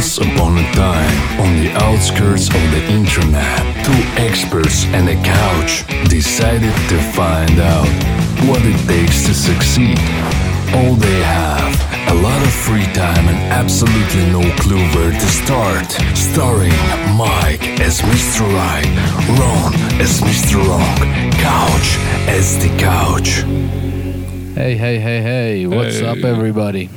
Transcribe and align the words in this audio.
Once 0.00 0.16
upon 0.16 0.56
a 0.56 0.72
time, 0.72 1.40
on 1.40 1.60
the 1.60 1.70
outskirts 1.72 2.48
of 2.48 2.62
the 2.72 2.82
internet, 2.88 3.60
two 3.84 3.92
experts 4.16 4.86
and 4.96 5.06
a 5.10 5.14
couch 5.22 5.84
decided 6.08 6.72
to 6.88 6.96
find 7.12 7.60
out 7.60 7.86
what 8.48 8.62
it 8.64 8.78
takes 8.88 9.26
to 9.26 9.34
succeed. 9.34 9.98
All 10.72 10.94
they 10.94 11.20
have, 11.20 11.76
a 12.08 12.14
lot 12.22 12.40
of 12.40 12.50
free 12.50 12.86
time 12.94 13.28
and 13.28 13.36
absolutely 13.52 14.24
no 14.32 14.40
clue 14.56 14.80
where 14.94 15.12
to 15.12 15.26
start. 15.26 15.92
Starring 16.16 16.72
Mike 17.14 17.78
as 17.78 18.00
Mr. 18.00 18.40
Right, 18.54 18.88
Ron 19.38 19.74
as 20.00 20.22
Mr. 20.22 20.66
Wrong, 20.66 20.96
Couch 21.32 21.98
as 22.26 22.56
the 22.56 22.74
Couch. 22.78 23.42
Hey, 24.54 24.76
hey, 24.76 24.98
hey, 24.98 25.20
hey, 25.20 25.66
what's 25.66 26.00
up, 26.00 26.24
everybody? 26.24 26.88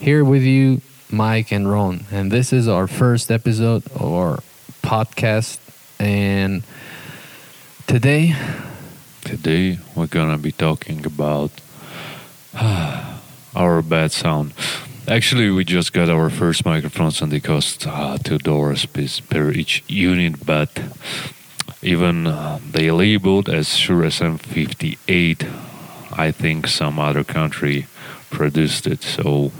Here 0.00 0.24
with 0.24 0.42
you, 0.42 0.80
Mike 1.10 1.52
and 1.52 1.70
Ron, 1.70 2.04
and 2.10 2.30
this 2.30 2.52
is 2.52 2.68
our 2.68 2.86
first 2.86 3.30
episode 3.30 3.86
of 3.94 4.02
our 4.02 4.38
podcast. 4.82 5.58
And 5.98 6.62
today, 7.86 8.34
Today 9.24 9.78
we're 9.94 10.06
gonna 10.06 10.38
be 10.38 10.52
talking 10.52 11.04
about 11.04 11.50
our 13.54 13.82
bad 13.82 14.12
sound. 14.12 14.54
Actually, 15.06 15.50
we 15.50 15.64
just 15.64 15.92
got 15.92 16.08
our 16.08 16.30
first 16.30 16.64
microphones 16.64 17.20
and 17.20 17.30
they 17.32 17.40
cost 17.40 17.86
uh, 17.86 18.16
two 18.18 18.38
dollars 18.38 18.86
per- 18.86 19.50
each 19.50 19.84
unit, 19.88 20.46
but 20.46 20.70
even 21.82 22.26
uh, 22.26 22.58
they 22.70 22.90
labeled 22.90 23.48
as 23.48 23.76
Shure 23.76 24.02
SM58. 24.04 25.46
I 26.16 26.30
think 26.32 26.66
some 26.68 26.98
other 26.98 27.24
country 27.24 27.86
produced 28.30 28.86
it, 28.86 29.02
so 29.02 29.52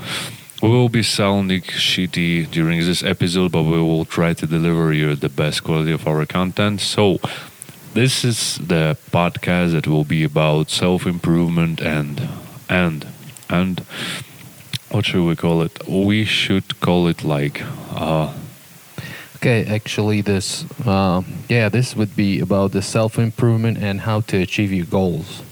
we 0.62 0.68
will 0.68 0.88
be 0.88 1.02
sounding 1.02 1.62
shitty 1.62 2.50
during 2.50 2.80
this 2.80 3.02
episode, 3.02 3.52
but 3.52 3.62
we 3.62 3.80
will 3.80 4.04
try 4.04 4.34
to 4.34 4.46
deliver 4.46 4.92
you 4.92 5.14
the 5.14 5.28
best 5.28 5.64
quality 5.64 5.92
of 5.92 6.06
our 6.06 6.26
content. 6.26 6.80
So. 6.80 7.18
This 7.94 8.22
is 8.22 8.58
the 8.58 8.96
podcast 9.10 9.72
that 9.72 9.88
will 9.88 10.04
be 10.04 10.22
about 10.22 10.70
self 10.70 11.06
improvement 11.06 11.80
and 11.80 12.28
and 12.68 13.06
and 13.48 13.80
what 14.90 15.06
should 15.06 15.26
we 15.26 15.34
call 15.34 15.62
it? 15.62 15.88
We 15.88 16.24
should 16.24 16.80
call 16.80 17.08
it 17.08 17.24
like 17.24 17.62
uh, 17.90 18.32
okay, 19.38 19.64
actually, 19.66 20.20
this, 20.20 20.64
uh, 20.84 21.22
yeah, 21.48 21.68
this 21.68 21.94
would 21.94 22.16
be 22.16 22.40
about 22.40 22.72
the 22.72 22.82
self 22.82 23.18
improvement 23.18 23.78
and 23.78 24.00
how 24.00 24.20
to 24.22 24.36
achieve 24.36 24.72
your 24.72 24.86
goals, 24.86 25.42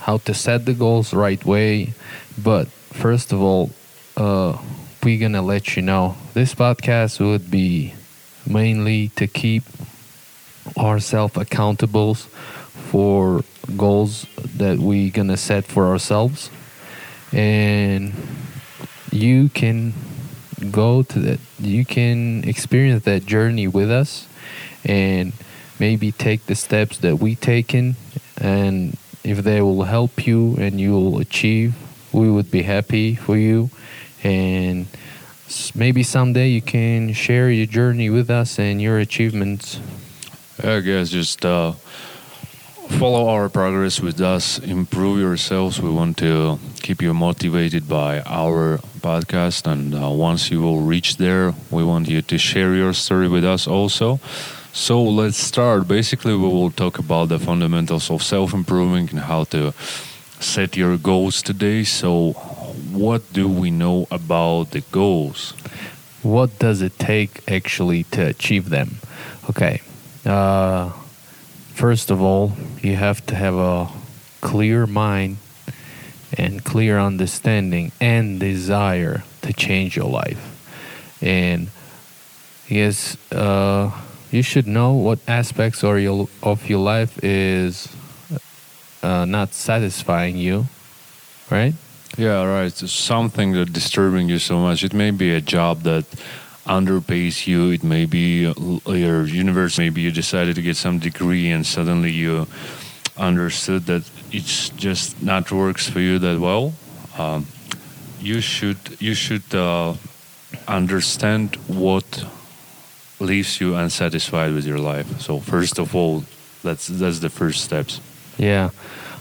how 0.00 0.18
to 0.18 0.34
set 0.34 0.66
the 0.66 0.74
goals 0.74 1.14
right 1.14 1.42
way. 1.44 1.94
But 2.36 2.68
first 2.92 3.32
of 3.32 3.40
all, 3.40 3.70
uh, 4.18 4.58
we're 5.04 5.20
gonna 5.20 5.42
let 5.42 5.76
you 5.76 5.82
know. 5.82 6.16
This 6.34 6.54
podcast 6.54 7.20
would 7.20 7.50
be 7.50 7.94
mainly 8.46 9.08
to 9.14 9.28
keep 9.28 9.62
ourselves 10.76 11.36
accountable 11.36 12.14
for 12.14 13.42
goals 13.76 14.26
that 14.56 14.78
we're 14.78 15.12
gonna 15.12 15.36
set 15.36 15.64
for 15.64 15.86
ourselves. 15.86 16.50
And 17.32 18.12
you 19.12 19.48
can 19.50 19.94
go 20.72 21.02
to 21.02 21.18
that 21.20 21.40
you 21.60 21.84
can 21.84 22.42
experience 22.42 23.04
that 23.04 23.24
journey 23.24 23.68
with 23.68 23.90
us 23.90 24.26
and 24.84 25.32
maybe 25.78 26.10
take 26.10 26.44
the 26.46 26.56
steps 26.56 26.98
that 26.98 27.20
we 27.20 27.36
taken. 27.36 27.94
And 28.36 28.96
if 29.22 29.38
they 29.38 29.62
will 29.62 29.84
help 29.84 30.26
you 30.26 30.56
and 30.58 30.80
you 30.80 30.92
will 30.92 31.18
achieve 31.20 31.76
we 32.12 32.30
would 32.30 32.50
be 32.50 32.62
happy 32.62 33.14
for 33.14 33.36
you 33.36 33.70
and 34.22 34.86
maybe 35.74 36.02
someday 36.02 36.48
you 36.48 36.62
can 36.62 37.12
share 37.12 37.50
your 37.50 37.66
journey 37.66 38.10
with 38.10 38.30
us 38.30 38.58
and 38.58 38.82
your 38.82 38.98
achievements 38.98 39.80
I 40.62 40.80
guess 40.80 41.10
just 41.10 41.44
uh, 41.44 41.72
follow 42.98 43.28
our 43.28 43.48
progress 43.48 44.00
with 44.00 44.20
us, 44.20 44.58
improve 44.58 45.20
yourselves. 45.20 45.80
We 45.80 45.90
want 45.90 46.16
to 46.18 46.58
keep 46.82 47.00
you 47.00 47.14
motivated 47.14 47.88
by 47.88 48.22
our 48.26 48.78
podcast, 49.00 49.70
and 49.70 49.94
uh, 49.94 50.10
once 50.10 50.50
you 50.50 50.60
will 50.60 50.80
reach 50.80 51.16
there, 51.16 51.54
we 51.70 51.84
want 51.84 52.08
you 52.08 52.22
to 52.22 52.38
share 52.38 52.74
your 52.74 52.92
story 52.92 53.28
with 53.28 53.44
us 53.44 53.68
also. 53.68 54.18
So 54.72 55.00
let's 55.02 55.36
start. 55.36 55.86
Basically, 55.86 56.34
we 56.34 56.48
will 56.48 56.72
talk 56.72 56.98
about 56.98 57.28
the 57.28 57.38
fundamentals 57.38 58.10
of 58.10 58.22
self 58.22 58.52
improvement 58.52 59.12
and 59.12 59.20
how 59.20 59.44
to 59.44 59.72
set 60.40 60.76
your 60.76 60.96
goals 60.96 61.40
today. 61.40 61.84
So, 61.84 62.34
what 62.98 63.32
do 63.32 63.48
we 63.48 63.70
know 63.70 64.06
about 64.10 64.70
the 64.70 64.80
goals? 64.92 65.54
what 66.22 66.58
does 66.58 66.82
it 66.82 66.98
take 66.98 67.48
actually 67.50 68.04
to 68.04 68.26
achieve 68.26 68.68
them? 68.68 68.96
Okay. 69.48 69.80
Uh, 70.26 70.90
first 71.74 72.10
of 72.10 72.20
all, 72.20 72.52
you 72.82 72.96
have 72.96 73.24
to 73.26 73.34
have 73.34 73.54
a 73.54 73.88
clear 74.40 74.86
mind 74.86 75.38
and 76.36 76.64
clear 76.64 76.98
understanding 76.98 77.92
and 78.00 78.40
desire 78.40 79.24
to 79.42 79.52
change 79.52 79.96
your 79.96 80.10
life. 80.10 80.54
And 81.22 81.68
yes, 82.68 83.16
uh, 83.32 83.90
you 84.30 84.42
should 84.42 84.66
know 84.66 84.92
what 84.92 85.20
aspects 85.26 85.82
of 85.82 85.98
your, 86.00 86.28
of 86.42 86.68
your 86.68 86.80
life 86.80 87.22
is 87.24 87.88
uh, 89.02 89.24
not 89.24 89.54
satisfying 89.54 90.36
you, 90.36 90.66
right? 91.50 91.74
Yeah, 92.18 92.42
right. 92.42 92.66
It's 92.66 92.90
something 92.90 93.52
that 93.52 93.72
disturbing 93.72 94.28
you 94.28 94.40
so 94.40 94.58
much. 94.58 94.82
It 94.82 94.92
may 94.92 95.12
be 95.12 95.32
a 95.32 95.40
job 95.40 95.82
that 95.82 96.04
underpays 96.66 97.46
you. 97.46 97.70
It 97.70 97.84
may 97.84 98.06
be 98.06 98.52
your 98.86 99.24
university. 99.24 99.84
Maybe 99.84 100.00
you 100.02 100.10
decided 100.10 100.56
to 100.56 100.62
get 100.62 100.76
some 100.76 100.98
degree 100.98 101.48
and 101.48 101.64
suddenly 101.64 102.10
you 102.10 102.48
understood 103.16 103.86
that 103.86 104.02
it's 104.32 104.70
just 104.70 105.22
not 105.22 105.52
works 105.52 105.88
for 105.88 106.00
you 106.00 106.18
that 106.18 106.40
well. 106.40 106.72
Um, 107.16 107.46
you 108.20 108.40
should 108.40 108.78
you 109.00 109.14
should 109.14 109.54
uh, 109.54 109.94
understand 110.66 111.54
what 111.68 112.24
leaves 113.20 113.60
you 113.60 113.76
unsatisfied 113.76 114.54
with 114.54 114.66
your 114.66 114.78
life. 114.78 115.20
So 115.20 115.38
first 115.38 115.78
of 115.78 115.94
all, 115.94 116.24
that's 116.64 116.88
that's 116.88 117.20
the 117.20 117.30
first 117.30 117.62
steps. 117.62 118.00
Yeah. 118.38 118.70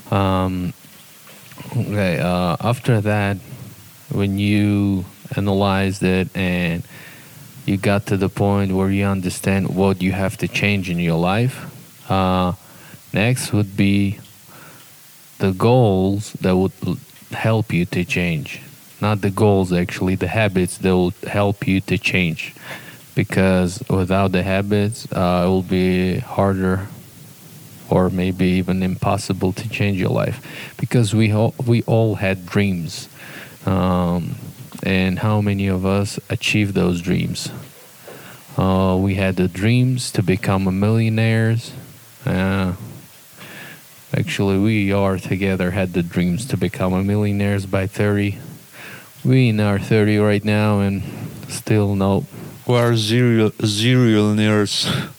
Um, 0.10 0.74
okay. 1.72 2.20
Uh, 2.20 2.58
after 2.62 3.02
that, 3.02 3.38
when 4.12 4.40
you 4.40 5.06
analyzed 5.36 6.04
it 6.04 6.30
and 6.36 6.84
you 7.66 7.78
got 7.78 8.06
to 8.08 8.18
the 8.18 8.30
point 8.30 8.72
where 8.72 8.90
you 8.90 9.06
understand 9.06 9.76
what 9.76 10.02
you 10.02 10.12
have 10.12 10.38
to 10.38 10.48
change 10.48 10.90
in 10.90 11.00
your 11.00 11.18
life, 11.18 11.66
uh, 12.10 12.54
next 13.14 13.52
would 13.52 13.76
be 13.76 14.20
the 15.40 15.52
goals 15.52 16.34
that 16.34 16.56
would 16.56 16.72
help 17.32 17.74
you 17.74 17.86
to 17.86 18.06
change. 18.06 18.62
Not 19.02 19.22
the 19.22 19.30
goals, 19.30 19.72
actually, 19.72 20.16
the 20.16 20.28
habits 20.28 20.78
that 20.80 20.90
will 20.90 21.14
help 21.28 21.68
you 21.68 21.82
to 21.82 21.98
change. 21.98 22.56
Because 23.14 23.84
without 23.90 24.32
the 24.32 24.44
habits, 24.44 25.12
uh, 25.12 25.44
it 25.46 25.50
will 25.50 25.64
be 25.64 26.20
harder 26.20 26.88
or 27.90 28.10
maybe 28.10 28.46
even 28.46 28.84
impossible 28.84 29.54
to 29.54 29.70
change 29.70 29.98
your 29.98 30.10
life 30.10 30.74
because 30.78 31.14
we 31.14 31.32
all, 31.32 31.54
we 31.66 31.84
all 31.84 32.16
had 32.16 32.46
dreams 32.46 33.10
um, 33.66 34.36
and 34.84 35.20
how 35.20 35.42
many 35.42 35.68
of 35.68 35.86
us 35.86 36.20
achieved 36.30 36.74
those 36.74 37.02
dreams? 37.02 37.52
Uh, 38.58 38.98
we 39.00 39.16
had 39.16 39.36
the 39.36 39.48
dreams 39.48 40.12
to 40.12 40.24
become 40.24 40.68
a 40.68 40.72
millionaires. 40.72 41.72
Uh, 42.26 42.74
actually 44.16 44.58
we 44.58 44.92
are 44.92 45.18
together 45.18 45.72
had 45.72 45.94
the 45.94 46.04
dreams 46.04 46.46
to 46.46 46.58
become 46.58 46.94
a 46.94 47.04
millionaires 47.04 47.66
by 47.66 47.86
30 47.86 48.38
we 49.24 49.50
in 49.50 49.60
our 49.60 49.78
30 49.78 50.20
right 50.20 50.46
now 50.46 50.80
and 50.80 51.04
still 51.50 51.96
no. 51.96 52.26
We 52.66 52.76
are 52.76 52.96
zero 52.96 53.52
zero 53.66 54.66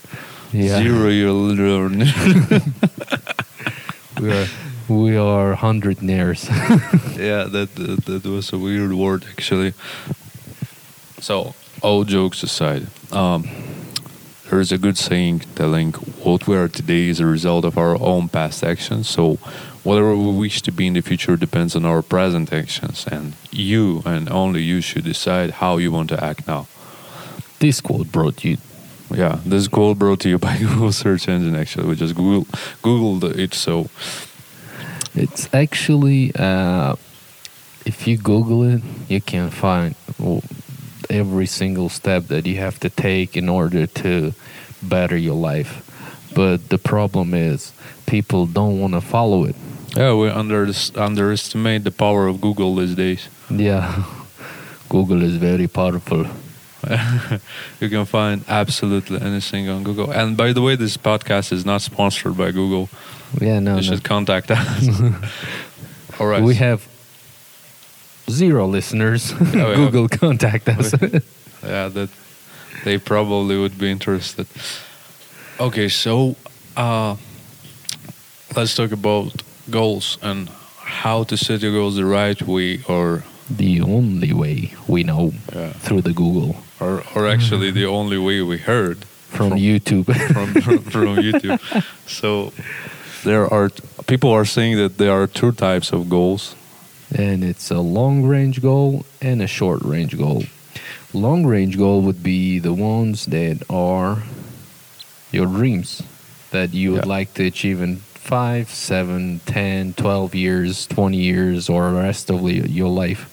yeah 0.53 0.79
Zero 0.79 1.09
we 4.21 4.33
are 4.33 4.47
we 4.89 5.17
are 5.17 5.55
hundred 5.55 6.03
naires 6.03 6.49
yeah, 7.19 7.45
that, 7.45 7.75
that 7.75 8.05
that 8.07 8.25
was 8.25 8.53
a 8.53 8.59
weird 8.59 8.93
word 8.93 9.25
actually. 9.31 9.75
So, 11.21 11.55
all 11.83 12.05
jokes 12.05 12.43
aside, 12.43 12.87
um, 13.13 13.49
there 14.49 14.61
is 14.61 14.71
a 14.71 14.79
good 14.79 14.97
saying 14.97 15.41
telling 15.57 15.93
what 16.23 16.47
we 16.47 16.57
are 16.57 16.69
today 16.69 17.09
is 17.09 17.21
a 17.21 17.27
result 17.27 17.65
of 17.65 17.77
our 17.77 18.01
own 18.01 18.29
past 18.29 18.63
actions. 18.63 19.09
So, 19.09 19.35
whatever 19.83 20.15
we 20.15 20.33
wish 20.33 20.63
to 20.63 20.73
be 20.73 20.87
in 20.87 20.95
the 20.95 21.03
future 21.03 21.37
depends 21.37 21.75
on 21.75 21.85
our 21.85 22.03
present 22.03 22.53
actions, 22.53 23.07
and 23.11 23.35
you 23.51 24.03
and 24.07 24.31
only 24.31 24.63
you 24.63 24.81
should 24.81 25.05
decide 25.05 25.59
how 25.61 25.79
you 25.79 25.91
want 25.91 26.09
to 26.11 26.23
act 26.23 26.47
now. 26.47 26.67
this 27.59 27.81
quote 27.81 28.13
brought 28.13 28.45
you 28.45 28.59
Yeah, 29.11 29.39
this 29.45 29.69
quote 29.69 29.99
brought 29.99 30.21
to 30.21 30.29
you 30.29 30.39
by 30.39 30.59
Google 30.59 30.93
search 30.93 31.29
engine. 31.29 31.57
Actually, 31.57 31.89
we 31.89 31.97
just 31.97 32.15
Google 32.15 32.45
Googled 32.83 33.37
it. 33.39 33.55
So, 33.55 33.89
It's 35.15 35.49
actually, 35.53 36.33
uh, 36.35 36.97
if 37.87 38.07
you 38.07 38.17
Google 38.19 38.63
it, 38.65 38.83
you 39.09 39.21
can 39.21 39.51
find 39.51 39.95
every 41.11 41.47
single 41.47 41.89
step 41.89 42.25
that 42.29 42.47
you 42.47 42.57
have 42.57 42.79
to 42.81 42.91
take 42.91 43.37
in 43.37 43.49
order 43.49 43.87
to 43.87 44.35
better 44.83 45.17
your 45.17 45.35
life. 45.35 45.85
But 46.35 46.69
the 46.69 46.79
problem 46.79 47.35
is 47.35 47.73
people 48.07 48.47
don't 48.47 48.79
want 48.79 48.93
to 48.93 49.01
follow 49.01 49.45
it. 49.45 49.57
Yeah, 49.97 50.15
we 50.15 50.29
under 50.29 50.71
underestimate 50.95 51.85
the 51.85 51.91
power 51.91 52.27
of 52.29 52.41
Google 52.41 52.77
these 52.77 52.95
days. 52.95 53.29
Yeah, 53.51 54.05
Google 54.89 55.23
is 55.23 55.37
very 55.37 55.67
powerful. 55.67 56.27
you 57.81 57.89
can 57.89 58.05
find 58.07 58.45
absolutely 58.49 59.21
anything 59.21 59.69
on 59.69 59.83
Google. 59.85 60.11
And 60.11 60.37
by 60.37 60.53
the 60.53 60.63
way, 60.63 60.77
this 60.77 60.97
podcast 60.97 61.53
is 61.53 61.65
not 61.65 61.83
sponsored 61.83 62.37
by 62.37 62.51
Google. 62.51 62.89
Yeah, 63.41 63.61
no, 63.61 63.73
you 63.77 63.77
no. 63.77 63.83
should 63.83 64.05
contact 64.05 64.51
us. 64.51 64.89
All 66.21 66.27
right. 66.27 66.43
We 66.43 66.55
have 66.57 66.87
zero 68.31 68.67
listeners. 68.67 69.33
Oh, 69.33 69.45
yeah. 69.55 69.75
Google 69.75 70.09
contact 70.09 70.69
us. 70.69 70.93
yeah, 71.63 71.89
that 71.89 72.09
they 72.85 72.99
probably 72.99 73.59
would 73.59 73.79
be 73.79 73.91
interested. 73.91 74.47
Okay, 75.61 75.89
so 75.89 76.37
uh, 76.77 77.17
let's 78.57 78.75
talk 78.75 78.93
about 78.93 79.43
goals 79.71 80.19
and 80.23 80.49
how 80.81 81.25
to 81.25 81.37
set 81.37 81.61
your 81.63 81.73
goals 81.73 81.97
the 81.97 82.05
right 82.05 82.41
way, 82.43 82.81
or 82.89 83.25
the 83.51 83.81
only 83.83 84.33
way 84.33 84.73
we 84.87 85.03
know 85.03 85.33
Yeah. 85.55 85.73
through 85.73 86.03
the 86.03 86.13
Google 86.13 86.57
or, 86.81 87.03
or 87.15 87.27
actually 87.29 87.71
the 87.71 87.87
only 87.87 88.19
way 88.19 88.41
we 88.43 88.59
heard 88.59 89.05
from, 89.31 89.53
YouTube. 89.53 90.07
from 90.35 90.63
from, 90.63 90.79
from 90.79 91.17
YouTube. 91.17 91.59
So 92.07 92.53
there 93.25 93.47
are 93.53 93.71
people 94.07 94.31
are 94.31 94.45
saying 94.45 94.77
that 94.77 94.99
there 94.99 95.13
are 95.13 95.27
two 95.27 95.53
types 95.53 95.93
of 95.93 96.09
goals. 96.09 96.55
and 97.15 97.43
it's 97.43 97.71
a 97.71 97.81
long 97.81 98.25
range 98.25 98.61
goal 98.61 99.05
and 99.21 99.41
a 99.43 99.47
short 99.47 99.83
range 99.83 100.17
goal. 100.17 100.45
Long 101.15 101.47
range 101.47 101.77
goal 101.79 102.03
would 102.03 102.23
be 102.23 102.59
the 102.61 102.73
ones 102.75 103.27
that 103.27 103.63
are 103.71 104.23
your 105.33 105.47
dreams 105.47 106.03
that 106.51 106.73
you 106.75 106.93
would 106.93 107.05
Yeah. 107.05 107.17
like 107.19 107.35
to 107.35 107.45
achieve 107.47 107.81
in 107.83 107.97
5, 108.15 108.69
7, 108.71 109.41
10, 109.47 109.95
12 109.95 110.35
years, 110.35 110.87
20 110.87 111.17
years, 111.17 111.69
or 111.69 111.91
the 111.91 112.01
rest 112.03 112.31
of 112.31 112.43
your 112.43 112.89
life. 112.91 113.25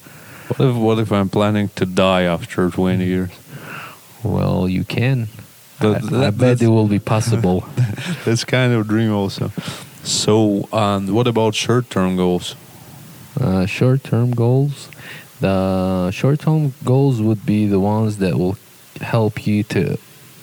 What 0.48 0.70
if 0.70 0.76
what 0.76 1.00
if 1.00 1.12
I'm 1.12 1.30
planning 1.30 1.70
to 1.76 1.86
die 1.86 2.24
after 2.24 2.70
20 2.70 3.04
years? 3.06 3.32
Well, 4.24 4.68
you 4.70 4.84
can. 4.84 5.28
That- 5.80 6.12
I, 6.14 6.28
I 6.28 6.30
bet 6.32 6.62
it 6.62 6.68
will 6.68 6.88
be 6.88 7.00
possible. 7.00 7.66
That's 8.26 8.44
kind 8.44 8.74
of 8.74 8.82
a 8.82 8.84
dream 8.88 9.12
also. 9.14 9.52
So, 10.04 10.68
and 10.72 11.14
what 11.14 11.28
about 11.28 11.56
short-term 11.56 12.16
goals? 12.16 12.56
uh, 13.42 13.66
short 13.66 14.04
term 14.04 14.32
goals. 14.32 14.88
The 15.42 16.12
short 16.12 16.40
term 16.40 16.74
goals 16.86 17.22
would 17.22 17.46
be 17.46 17.68
the 17.68 17.80
ones 17.80 18.18
that 18.20 18.38
will 18.38 18.58
help 19.02 19.46
you 19.46 19.64
to 19.64 19.98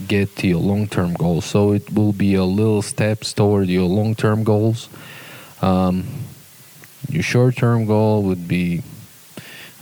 get 0.07 0.37
to 0.37 0.47
your 0.49 0.61
long 0.61 0.87
term 0.89 1.15
goals. 1.15 1.45
So 1.47 1.73
it 1.73 1.91
will 1.93 2.13
be 2.13 2.35
a 2.35 2.45
little 2.45 2.83
steps 2.83 3.33
toward 3.33 3.69
your 3.69 3.89
long 3.89 4.15
term 4.15 4.45
goals. 4.45 4.89
Um, 5.63 6.05
your 7.09 7.23
short 7.23 7.57
term 7.57 7.87
goal 7.87 8.23
would 8.25 8.47
be, 8.47 8.83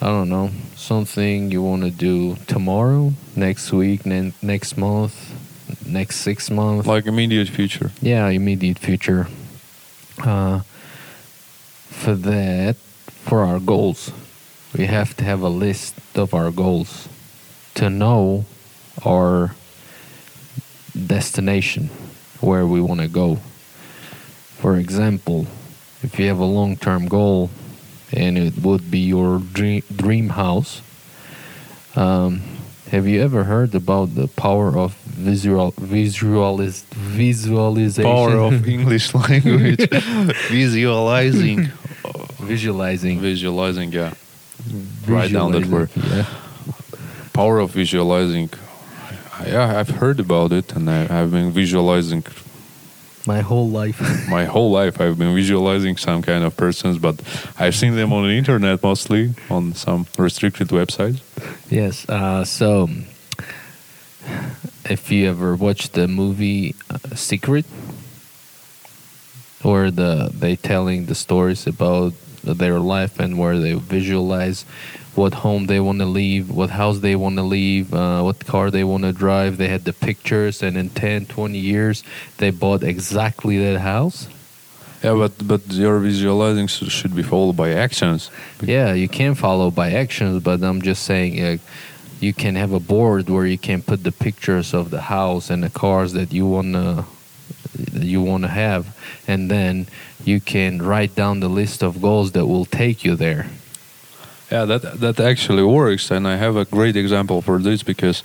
I 0.02 0.06
don't 0.06 0.31
know, 0.31 0.50
something 0.76 1.50
you 1.50 1.62
want 1.62 1.82
to 1.82 1.91
do 1.91 2.37
tomorrow, 2.47 3.12
next 3.37 3.70
week, 3.70 4.06
ne- 4.06 4.32
next 4.41 4.79
month, 4.79 5.14
next 5.87 6.17
six 6.20 6.50
months. 6.50 6.87
Like 6.87 7.05
immediate 7.05 7.50
future. 7.50 7.93
Yeah, 8.00 8.26
immediate 8.29 8.79
future. 8.79 9.29
Uh, 10.25 10.61
for 11.91 12.14
that, 12.14 12.76
for 13.26 13.44
our 13.44 13.61
goals, 13.61 14.11
we 14.75 14.87
have 14.87 15.14
to 15.19 15.25
have 15.25 15.43
a 15.43 15.50
list 15.50 15.94
of 16.14 16.32
our 16.32 16.50
goals 16.50 17.06
to 17.75 17.91
know 17.91 18.46
our 19.05 19.55
destination, 21.06 21.91
where 22.41 22.67
we 22.67 22.81
want 22.81 23.00
to 23.00 23.08
go. 23.08 23.37
For 24.56 24.76
example, 24.76 25.46
if 26.03 26.19
you 26.19 26.26
have 26.29 26.38
a 26.38 26.46
long 26.46 26.76
term 26.76 27.06
goal 27.06 27.50
and 28.12 28.38
it 28.38 28.58
would 28.58 28.90
be 28.90 29.00
your 29.00 29.38
dream, 29.38 29.82
dream 29.94 30.30
house, 30.30 30.82
um, 31.96 32.42
have 32.90 33.06
you 33.06 33.22
ever 33.22 33.44
heard 33.44 33.74
about 33.74 34.14
the 34.16 34.26
power 34.26 34.76
of 34.76 34.94
visual 35.04 35.72
visualis, 35.72 36.82
visualization? 36.90 38.10
Power 38.10 38.36
of 38.36 38.66
English 38.76 39.14
language. 39.14 39.88
Visualizing. 40.48 41.68
visualizing. 42.40 43.20
Visualizing, 43.20 43.92
yeah. 43.92 44.14
Write 45.06 45.32
down 45.32 45.52
that 45.52 45.66
word. 45.66 45.90
Yeah. 45.94 46.26
Power 47.32 47.60
of 47.60 47.70
visualizing. 47.70 48.50
Yeah, 49.46 49.78
I've 49.78 49.90
heard 49.90 50.18
about 50.18 50.52
it 50.52 50.74
and 50.74 50.90
I, 50.90 51.02
I've 51.20 51.30
been 51.30 51.52
visualizing 51.52 52.24
My 53.31 53.43
whole 53.43 53.71
life. 53.71 54.00
my 54.29 54.44
whole 54.44 54.73
life. 54.73 55.00
I've 55.00 55.17
been 55.17 55.37
visualizing 55.37 55.97
some 55.97 56.21
kind 56.21 56.43
of 56.43 56.56
persons, 56.56 56.99
but 56.99 57.15
I've 57.61 57.77
seen 57.77 57.94
them 57.94 58.12
on 58.12 58.27
the 58.27 58.35
internet 58.35 58.82
mostly 58.82 59.35
on 59.49 59.73
some 59.75 60.06
restricted 60.19 60.69
websites. 60.71 61.21
yes. 61.71 62.09
Uh, 62.09 62.44
so, 62.44 62.88
if 64.97 65.12
you 65.12 65.31
ever 65.31 65.55
watched 65.55 65.93
the 65.93 66.09
movie 66.09 66.75
uh, 66.91 67.15
Secret, 67.15 67.67
or 69.62 69.93
the 69.93 70.32
they 70.35 70.56
telling 70.56 71.06
the 71.06 71.15
stories 71.15 71.69
about 71.69 72.12
their 72.43 72.81
life 72.81 73.21
and 73.21 73.38
where 73.38 73.61
they 73.61 73.75
visualize 73.75 74.65
what 75.14 75.34
home 75.34 75.66
they 75.66 75.80
want 75.80 75.98
to 75.98 76.06
leave, 76.06 76.50
what 76.50 76.70
house 76.70 77.00
they 77.00 77.16
want 77.16 77.36
to 77.36 77.42
leave, 77.42 77.92
uh, 77.92 78.22
what 78.22 78.44
car 78.46 78.70
they 78.70 78.84
want 78.84 79.04
to 79.04 79.12
drive. 79.12 79.56
They 79.56 79.68
had 79.68 79.84
the 79.84 79.92
pictures, 79.92 80.62
and 80.62 80.76
in 80.76 80.90
10, 80.90 81.26
20 81.26 81.58
years, 81.58 82.04
they 82.38 82.50
bought 82.50 82.82
exactly 82.82 83.58
that 83.58 83.80
house. 83.80 84.28
Yeah, 85.02 85.14
but 85.14 85.32
but 85.46 85.62
your 85.72 85.98
visualizing 85.98 86.66
should 86.66 87.16
be 87.16 87.22
followed 87.22 87.56
by 87.56 87.70
actions. 87.70 88.30
Yeah, 88.62 88.92
you 88.92 89.08
can 89.08 89.34
follow 89.34 89.70
by 89.70 89.92
actions, 89.92 90.42
but 90.42 90.62
I'm 90.62 90.82
just 90.82 91.04
saying 91.04 91.40
uh, 91.42 91.56
you 92.20 92.34
can 92.34 92.54
have 92.56 92.72
a 92.72 92.80
board 92.80 93.30
where 93.30 93.46
you 93.46 93.56
can 93.56 93.80
put 93.80 94.04
the 94.04 94.12
pictures 94.12 94.74
of 94.74 94.90
the 94.90 95.00
house 95.00 95.48
and 95.48 95.62
the 95.62 95.70
cars 95.70 96.12
that 96.12 96.32
you 96.32 96.46
wanna 96.46 97.06
you 97.94 98.20
wanna 98.20 98.48
have, 98.48 98.94
and 99.26 99.50
then 99.50 99.86
you 100.24 100.38
can 100.38 100.82
write 100.82 101.14
down 101.14 101.40
the 101.40 101.48
list 101.48 101.82
of 101.82 102.02
goals 102.02 102.32
that 102.32 102.44
will 102.44 102.66
take 102.66 103.02
you 103.02 103.16
there. 103.16 103.46
Yeah, 104.50 104.64
that 104.64 105.00
that 105.00 105.20
actually 105.20 105.62
works, 105.62 106.11
and 106.11 106.26
I 106.26 106.37
have 106.37 106.56
a 106.56 106.64
great 106.64 106.97
example 106.97 107.41
for 107.41 107.60
this 107.60 107.84
because 107.84 108.24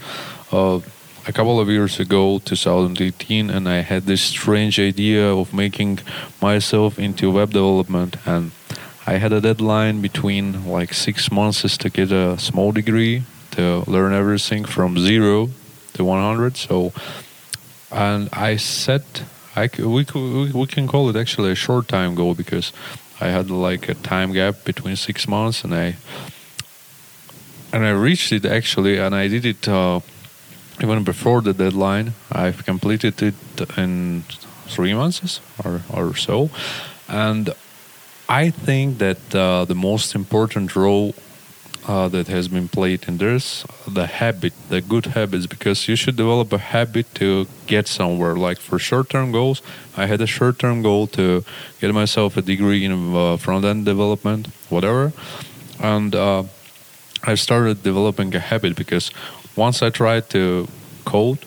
uh, 0.51 0.79
a 1.27 1.31
couple 1.31 1.59
of 1.59 1.69
years 1.69 1.99
ago, 1.99 2.39
2018, 2.39 3.51
and 3.51 3.69
I 3.69 3.81
had 3.81 4.03
this 4.03 4.21
strange 4.21 4.79
idea 4.79 5.31
of 5.31 5.53
making 5.53 5.99
myself 6.41 6.97
into 6.97 7.31
web 7.31 7.51
development, 7.51 8.17
and 8.25 8.51
I 9.05 9.17
had 9.17 9.33
a 9.33 9.41
deadline 9.41 10.01
between 10.01 10.65
like 10.65 10.95
six 10.95 11.31
months 11.31 11.77
to 11.77 11.89
get 11.91 12.11
a 12.11 12.39
small 12.39 12.71
degree 12.71 13.23
to 13.51 13.83
learn 13.85 14.13
everything 14.13 14.65
from 14.65 14.97
zero 14.97 15.49
to 15.93 16.03
100. 16.03 16.57
So, 16.57 16.91
and 17.91 18.29
I 18.33 18.55
set, 18.55 19.23
I 19.55 19.69
we, 19.77 20.05
we 20.13 20.51
we 20.51 20.65
can 20.65 20.87
call 20.87 21.07
it 21.09 21.15
actually 21.15 21.51
a 21.51 21.55
short 21.55 21.87
time 21.87 22.15
goal 22.15 22.33
because 22.33 22.73
I 23.21 23.27
had 23.27 23.49
like 23.49 23.89
a 23.89 23.93
time 23.93 24.33
gap 24.33 24.65
between 24.65 24.95
six 24.95 25.27
months, 25.27 25.63
and 25.63 25.73
I 25.73 25.95
and 27.71 27.85
I 27.85 27.91
reached 27.91 28.31
it 28.31 28.45
actually, 28.45 28.97
and 28.97 29.15
I 29.15 29.27
did 29.27 29.45
it 29.45 29.67
uh, 29.67 29.99
even 30.81 31.03
before 31.03 31.41
the 31.41 31.53
deadline. 31.53 32.13
I've 32.31 32.65
completed 32.65 33.21
it 33.21 33.35
in 33.77 34.23
three 34.67 34.93
months 34.93 35.39
or 35.63 35.81
or 35.89 36.15
so, 36.15 36.49
and 37.07 37.53
I 38.27 38.49
think 38.49 38.97
that 38.97 39.35
uh, 39.35 39.65
the 39.65 39.75
most 39.75 40.15
important 40.15 40.75
role 40.75 41.13
uh, 41.87 42.07
that 42.09 42.27
has 42.27 42.47
been 42.47 42.67
played 42.67 43.07
and 43.07 43.19
there's 43.19 43.65
the 43.87 44.07
habit 44.07 44.53
the 44.69 44.81
good 44.81 45.05
habits 45.07 45.45
because 45.45 45.87
you 45.87 45.95
should 45.95 46.15
develop 46.15 46.51
a 46.51 46.57
habit 46.57 47.05
to 47.13 47.47
get 47.67 47.87
somewhere 47.87 48.35
like 48.35 48.59
for 48.59 48.79
short-term 48.79 49.31
goals 49.31 49.61
i 49.95 50.05
had 50.05 50.19
a 50.21 50.27
short-term 50.27 50.81
goal 50.81 51.05
to 51.07 51.43
get 51.79 51.93
myself 51.93 52.37
a 52.37 52.41
degree 52.41 52.83
in 52.83 53.15
uh, 53.15 53.37
front-end 53.37 53.85
development 53.85 54.47
whatever 54.69 55.13
and 55.79 56.15
uh, 56.15 56.43
i 57.23 57.35
started 57.35 57.83
developing 57.83 58.33
a 58.35 58.39
habit 58.39 58.75
because 58.75 59.11
once 59.55 59.81
i 59.81 59.89
tried 59.89 60.27
to 60.29 60.67
code 61.05 61.39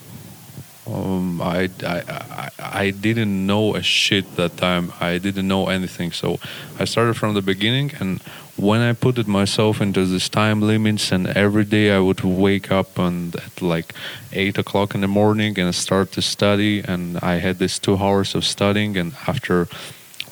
um, 0.87 1.41
I, 1.41 1.69
I, 1.83 2.01
I, 2.09 2.49
I 2.59 2.89
didn't 2.89 3.45
know 3.45 3.75
a 3.75 3.83
shit 3.83 4.35
that 4.37 4.57
time. 4.57 4.91
I 4.99 5.19
didn't 5.19 5.47
know 5.47 5.67
anything. 5.67 6.11
So 6.11 6.39
I 6.79 6.85
started 6.85 7.15
from 7.15 7.35
the 7.35 7.43
beginning. 7.43 7.91
And 7.99 8.21
when 8.59 8.81
I 8.81 8.93
put 8.93 9.17
it 9.17 9.27
myself 9.27 9.79
into 9.79 10.05
this 10.05 10.27
time 10.27 10.61
limits, 10.61 11.11
and 11.11 11.27
every 11.27 11.63
day 11.63 11.91
I 11.91 11.99
would 11.99 12.21
wake 12.21 12.71
up 12.71 12.97
and 12.97 13.35
at 13.35 13.61
like 13.61 13.93
eight 14.33 14.57
o'clock 14.57 14.93
in 14.93 15.01
the 15.01 15.07
morning 15.07 15.57
and 15.57 15.73
start 15.73 16.11
to 16.13 16.21
study. 16.21 16.81
And 16.81 17.17
I 17.19 17.35
had 17.35 17.59
this 17.59 17.79
two 17.79 17.97
hours 17.97 18.35
of 18.35 18.43
studying. 18.43 18.97
And 18.97 19.13
after 19.27 19.67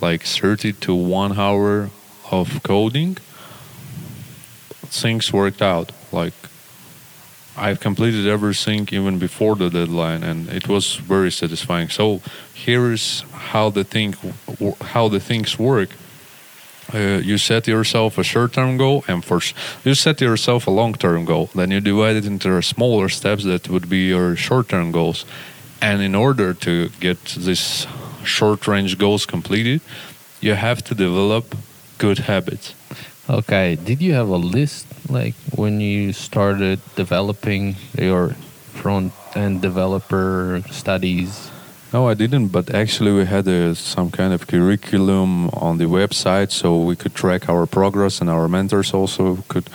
like 0.01 0.23
30 0.23 0.73
to 0.73 0.93
one 0.93 1.39
hour 1.39 1.89
of 2.29 2.61
coding, 2.63 3.17
things 4.89 5.31
worked 5.31 5.61
out. 5.61 5.91
Like 6.11 6.33
I've 7.55 7.79
completed 7.79 8.27
everything 8.27 8.89
even 8.91 9.19
before 9.19 9.55
the 9.55 9.69
deadline, 9.69 10.23
and 10.23 10.49
it 10.49 10.67
was 10.67 10.95
very 10.95 11.31
satisfying. 11.31 11.89
So 11.89 12.21
here 12.53 12.91
is 12.91 13.23
how 13.31 13.69
the 13.69 13.83
thing 13.83 14.15
how 14.81 15.07
the 15.07 15.19
things 15.19 15.57
work. 15.57 15.89
Uh, 16.93 17.19
you 17.21 17.37
set 17.37 17.67
yourself 17.67 18.17
a 18.17 18.23
short-term 18.23 18.77
goal, 18.77 19.03
and 19.07 19.23
first 19.23 19.53
you 19.83 19.93
set 19.93 20.21
yourself 20.21 20.67
a 20.67 20.71
long-term 20.71 21.25
goal. 21.25 21.49
Then 21.53 21.71
you 21.71 21.81
divide 21.81 22.15
it 22.15 22.25
into 22.25 22.61
smaller 22.61 23.09
steps 23.09 23.43
that 23.43 23.69
would 23.69 23.89
be 23.89 24.07
your 24.07 24.35
short-term 24.35 24.91
goals. 24.91 25.25
And 25.81 26.01
in 26.01 26.15
order 26.15 26.53
to 26.53 26.89
get 26.99 27.23
these 27.25 27.87
short-range 28.23 28.97
goals 28.97 29.25
completed, 29.25 29.81
you 30.41 30.53
have 30.53 30.83
to 30.85 30.95
develop 30.95 31.55
good 31.97 32.19
habits. 32.19 32.73
Okay. 33.29 33.75
Did 33.75 34.01
you 34.01 34.13
have 34.13 34.29
a 34.29 34.37
list 34.37 34.87
like 35.09 35.35
when 35.55 35.81
you 35.81 36.13
started 36.13 36.79
developing 36.95 37.75
your 37.97 38.29
front 38.73 39.11
end 39.35 39.61
developer 39.61 40.63
studies? 40.71 41.51
No, 41.93 42.09
I 42.09 42.15
didn't. 42.15 42.49
But 42.49 42.73
actually, 42.73 43.13
we 43.13 43.25
had 43.25 43.47
a, 43.47 43.73
some 43.73 44.11
kind 44.11 44.33
of 44.33 44.45
curriculum 44.47 45.49
on 45.49 45.77
the 45.77 45.85
website, 45.85 46.51
so 46.51 46.77
we 46.77 46.95
could 46.95 47.15
track 47.15 47.47
our 47.47 47.65
progress, 47.65 48.19
and 48.19 48.29
our 48.29 48.47
mentors 48.49 48.93
also 48.93 49.37
could 49.47 49.69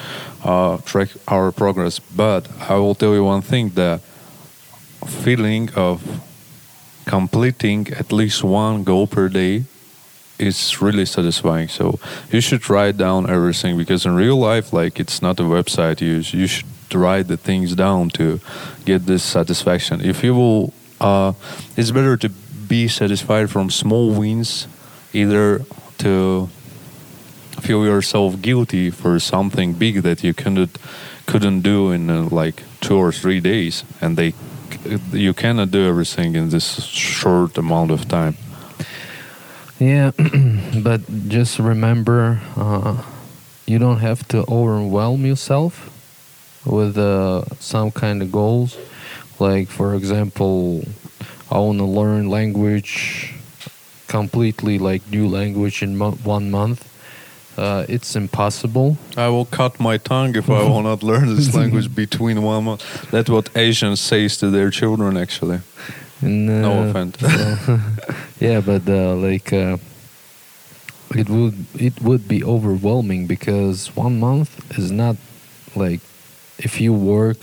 uh, 0.44 0.76
track 0.84 1.08
our 1.26 1.50
progress. 1.52 1.98
But 1.98 2.48
I 2.68 2.74
will 2.74 2.94
tell 2.94 3.14
you 3.14 3.24
one 3.24 3.42
thing: 3.42 3.70
the 3.70 4.00
feeling 5.06 5.70
of 5.74 6.02
completing 7.06 7.88
at 7.94 8.12
least 8.12 8.44
one 8.44 8.84
goal 8.84 9.06
per 9.06 9.28
day 9.28 9.64
is 10.38 10.82
really 10.82 11.06
satisfying. 11.06 11.68
So 11.68 11.98
you 12.30 12.40
should 12.40 12.68
write 12.68 12.96
down 12.98 13.30
everything 13.30 13.78
because 13.78 14.04
in 14.04 14.14
real 14.14 14.36
life, 14.36 14.72
like 14.72 15.00
it's 15.00 15.22
not 15.22 15.40
a 15.40 15.44
website. 15.44 16.00
You 16.00 16.16
you 16.38 16.46
should 16.46 16.66
write 16.94 17.28
the 17.28 17.38
things 17.38 17.74
down 17.74 18.10
to 18.10 18.38
get 18.84 19.06
this 19.06 19.22
satisfaction. 19.22 20.00
If 20.02 20.22
you 20.22 20.34
will, 20.34 20.74
uh, 21.02 21.32
it's 21.76 21.90
better 21.90 22.16
to 22.16 22.28
be 22.28 22.88
satisfied 22.88 23.50
from 23.50 23.70
small 23.70 24.12
wins, 24.12 24.66
either 25.12 25.64
to 25.98 26.48
feel 27.60 27.84
yourself 27.84 28.40
guilty 28.40 28.90
for 28.90 29.18
something 29.20 29.74
big 29.74 30.02
that 30.02 30.24
you 30.24 30.32
couldn't 30.32 30.78
couldn't 31.26 31.60
do 31.60 31.90
in 31.90 32.10
uh, 32.10 32.28
like 32.30 32.62
two 32.80 32.96
or 32.96 33.12
three 33.12 33.40
days, 33.40 33.84
and 34.00 34.16
they 34.16 34.32
you 35.12 35.34
cannot 35.34 35.70
do 35.70 35.86
everything 35.86 36.34
in 36.34 36.48
this 36.48 36.84
short 36.84 37.58
amount 37.58 37.90
of 37.90 38.08
time. 38.08 38.36
Yeah, 39.78 40.12
but 40.82 41.00
just 41.28 41.58
remember, 41.58 42.40
uh, 42.56 43.02
you 43.66 43.78
don't 43.78 43.98
have 43.98 44.26
to 44.28 44.44
overwhelm 44.48 45.26
yourself 45.26 45.90
with 46.64 46.96
uh, 46.96 47.44
some 47.58 47.90
kind 47.90 48.22
of 48.22 48.30
goals. 48.30 48.76
Like, 49.42 49.68
for 49.68 49.94
example, 49.94 50.84
I 51.50 51.58
want 51.58 51.78
to 51.78 51.84
learn 52.00 52.28
language 52.30 53.34
completely, 54.06 54.78
like 54.78 55.02
new 55.10 55.26
language 55.26 55.82
in 55.82 55.96
mo- 55.96 56.18
one 56.36 56.50
month. 56.50 56.80
Uh, 57.58 57.84
it's 57.88 58.14
impossible. 58.14 58.96
I 59.16 59.28
will 59.34 59.44
cut 59.44 59.80
my 59.80 59.96
tongue 59.98 60.36
if 60.36 60.48
I 60.48 60.62
will 60.70 60.82
not 60.82 61.02
learn 61.02 61.34
this 61.34 61.54
language 61.54 61.92
between 61.92 62.42
one 62.42 62.64
month. 62.64 63.10
That's 63.10 63.28
what 63.28 63.50
Asians 63.56 64.00
says 64.00 64.36
to 64.38 64.46
their 64.50 64.70
children, 64.70 65.16
actually. 65.16 65.60
And, 66.20 66.48
uh, 66.48 66.62
no 66.68 66.72
offense. 66.88 67.16
yeah, 68.40 68.60
but 68.60 68.88
uh, 68.88 69.14
like 69.16 69.52
uh, 69.52 69.76
it 71.14 71.28
would 71.28 71.56
it 71.74 72.00
would 72.00 72.24
be 72.28 72.44
overwhelming 72.44 73.26
because 73.26 73.94
one 73.96 74.20
month 74.20 74.78
is 74.78 74.90
not 74.90 75.16
like 75.74 76.00
if 76.58 76.80
you 76.80 76.92
work, 76.92 77.38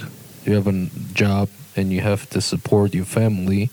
you 0.45 0.53
have 0.55 0.67
a 0.67 0.87
job, 1.13 1.49
and 1.75 1.91
you 1.91 2.01
have 2.01 2.29
to 2.31 2.41
support 2.41 2.93
your 2.93 3.05
family, 3.05 3.69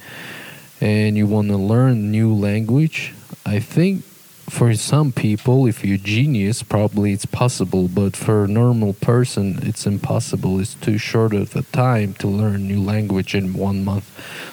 and 0.80 1.16
you 1.16 1.26
want 1.26 1.48
to 1.48 1.56
learn 1.56 2.10
new 2.10 2.32
language. 2.34 3.14
I 3.44 3.60
think 3.60 4.04
for 4.48 4.72
some 4.74 5.12
people, 5.12 5.66
if 5.66 5.84
you're 5.84 5.98
genius, 5.98 6.62
probably 6.62 7.12
it's 7.12 7.26
possible, 7.26 7.88
but 7.88 8.16
for 8.16 8.44
a 8.44 8.48
normal 8.48 8.92
person, 8.92 9.58
it's 9.62 9.86
impossible. 9.86 10.60
It's 10.60 10.74
too 10.74 10.98
short 10.98 11.34
of 11.34 11.56
a 11.56 11.62
time 11.62 12.14
to 12.14 12.28
learn 12.28 12.68
new 12.68 12.80
language 12.80 13.34
in 13.34 13.54
one 13.54 13.84
month. 13.84 14.08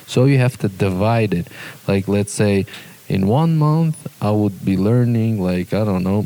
So 0.07 0.25
you 0.25 0.39
have 0.39 0.57
to 0.59 0.69
divide 0.69 1.33
it. 1.33 1.47
Like 1.87 2.07
let's 2.07 2.33
say 2.33 2.65
in 3.07 3.27
one 3.27 3.57
month 3.57 4.07
I 4.21 4.31
would 4.31 4.65
be 4.65 4.77
learning 4.77 5.41
like 5.41 5.73
I 5.73 5.83
don't 5.85 6.03
know 6.03 6.25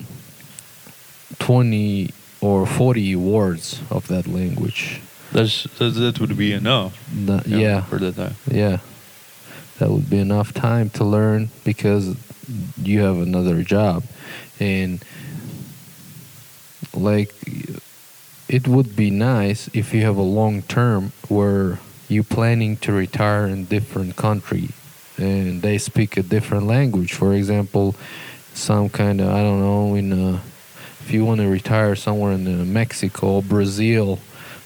20 1.40 2.14
or 2.40 2.66
40 2.66 3.16
words 3.16 3.82
of 3.90 4.08
that 4.08 4.28
language. 4.28 5.02
That's, 5.32 5.64
that, 5.78 5.90
that 5.92 6.20
would 6.20 6.38
be 6.38 6.54
enough. 6.54 6.98
The- 7.14 7.44
yeah. 7.46 7.82
For 7.84 7.98
that 8.00 8.16
time. 8.16 8.36
Yeah. 8.50 8.80
That 9.80 9.90
would 9.90 10.10
be 10.10 10.20
enough 10.20 10.54
time 10.54 10.90
to 10.92 11.04
learn 11.04 11.50
because 11.64 12.16
you 12.82 13.02
have 13.02 13.18
another 13.18 13.62
job. 13.62 14.04
And 14.60 15.04
like 16.94 17.34
it 18.48 18.68
would 18.68 18.96
be 18.96 19.12
nice 19.12 19.70
if 19.74 19.94
you 19.94 20.02
have 20.04 20.18
a 20.18 20.22
long 20.22 20.62
term 20.64 21.12
where 21.28 21.80
you 22.08 22.24
planning 22.24 22.78
to 22.78 22.94
retire 22.94 23.46
in 23.46 23.66
different 23.66 24.16
country 24.16 24.70
and 25.18 25.62
they 25.62 25.78
speak 25.78 26.16
a 26.18 26.24
different 26.24 26.66
language. 26.66 27.14
For 27.14 27.34
example, 27.34 27.96
some 28.54 28.90
kind 28.90 29.20
of 29.22 29.30
I 29.30 29.42
don't 29.42 29.60
know 29.60 29.96
in 29.96 30.14
uh, 30.14 30.40
if 31.02 31.12
you 31.12 31.26
want 31.26 31.42
to 31.42 31.48
retire 31.48 31.96
somewhere 31.96 32.34
in 32.34 32.48
uh, 32.48 32.66
Mexico 32.66 33.36
or 33.36 33.44
Brazil, 33.44 34.20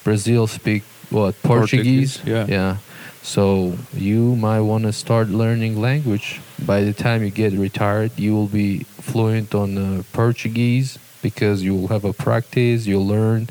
Brazil 0.04 0.48
speak 0.48 0.84
what 1.10 1.42
Portuguese? 1.44 2.18
Portuguese, 2.18 2.50
yeah. 2.50 2.56
Yeah. 2.58 2.78
So 3.22 3.78
you 3.94 4.36
might 4.36 4.62
want 4.62 4.86
to 4.86 4.94
start 4.94 5.30
learning 5.30 5.80
language. 5.80 6.42
By 6.66 6.82
the 6.82 6.94
time 6.94 7.24
you 7.24 7.30
get 7.30 7.54
retired, 7.54 8.18
you 8.18 8.34
will 8.34 8.48
be 8.48 8.80
fluent 9.00 9.54
on 9.54 9.78
uh, 9.78 10.04
Portuguese 10.12 10.98
because 11.22 11.62
you 11.62 11.76
will 11.76 11.90
have 11.90 12.04
a 12.04 12.14
practice. 12.14 12.88
You'll 12.88 13.06
learn, 13.06 13.50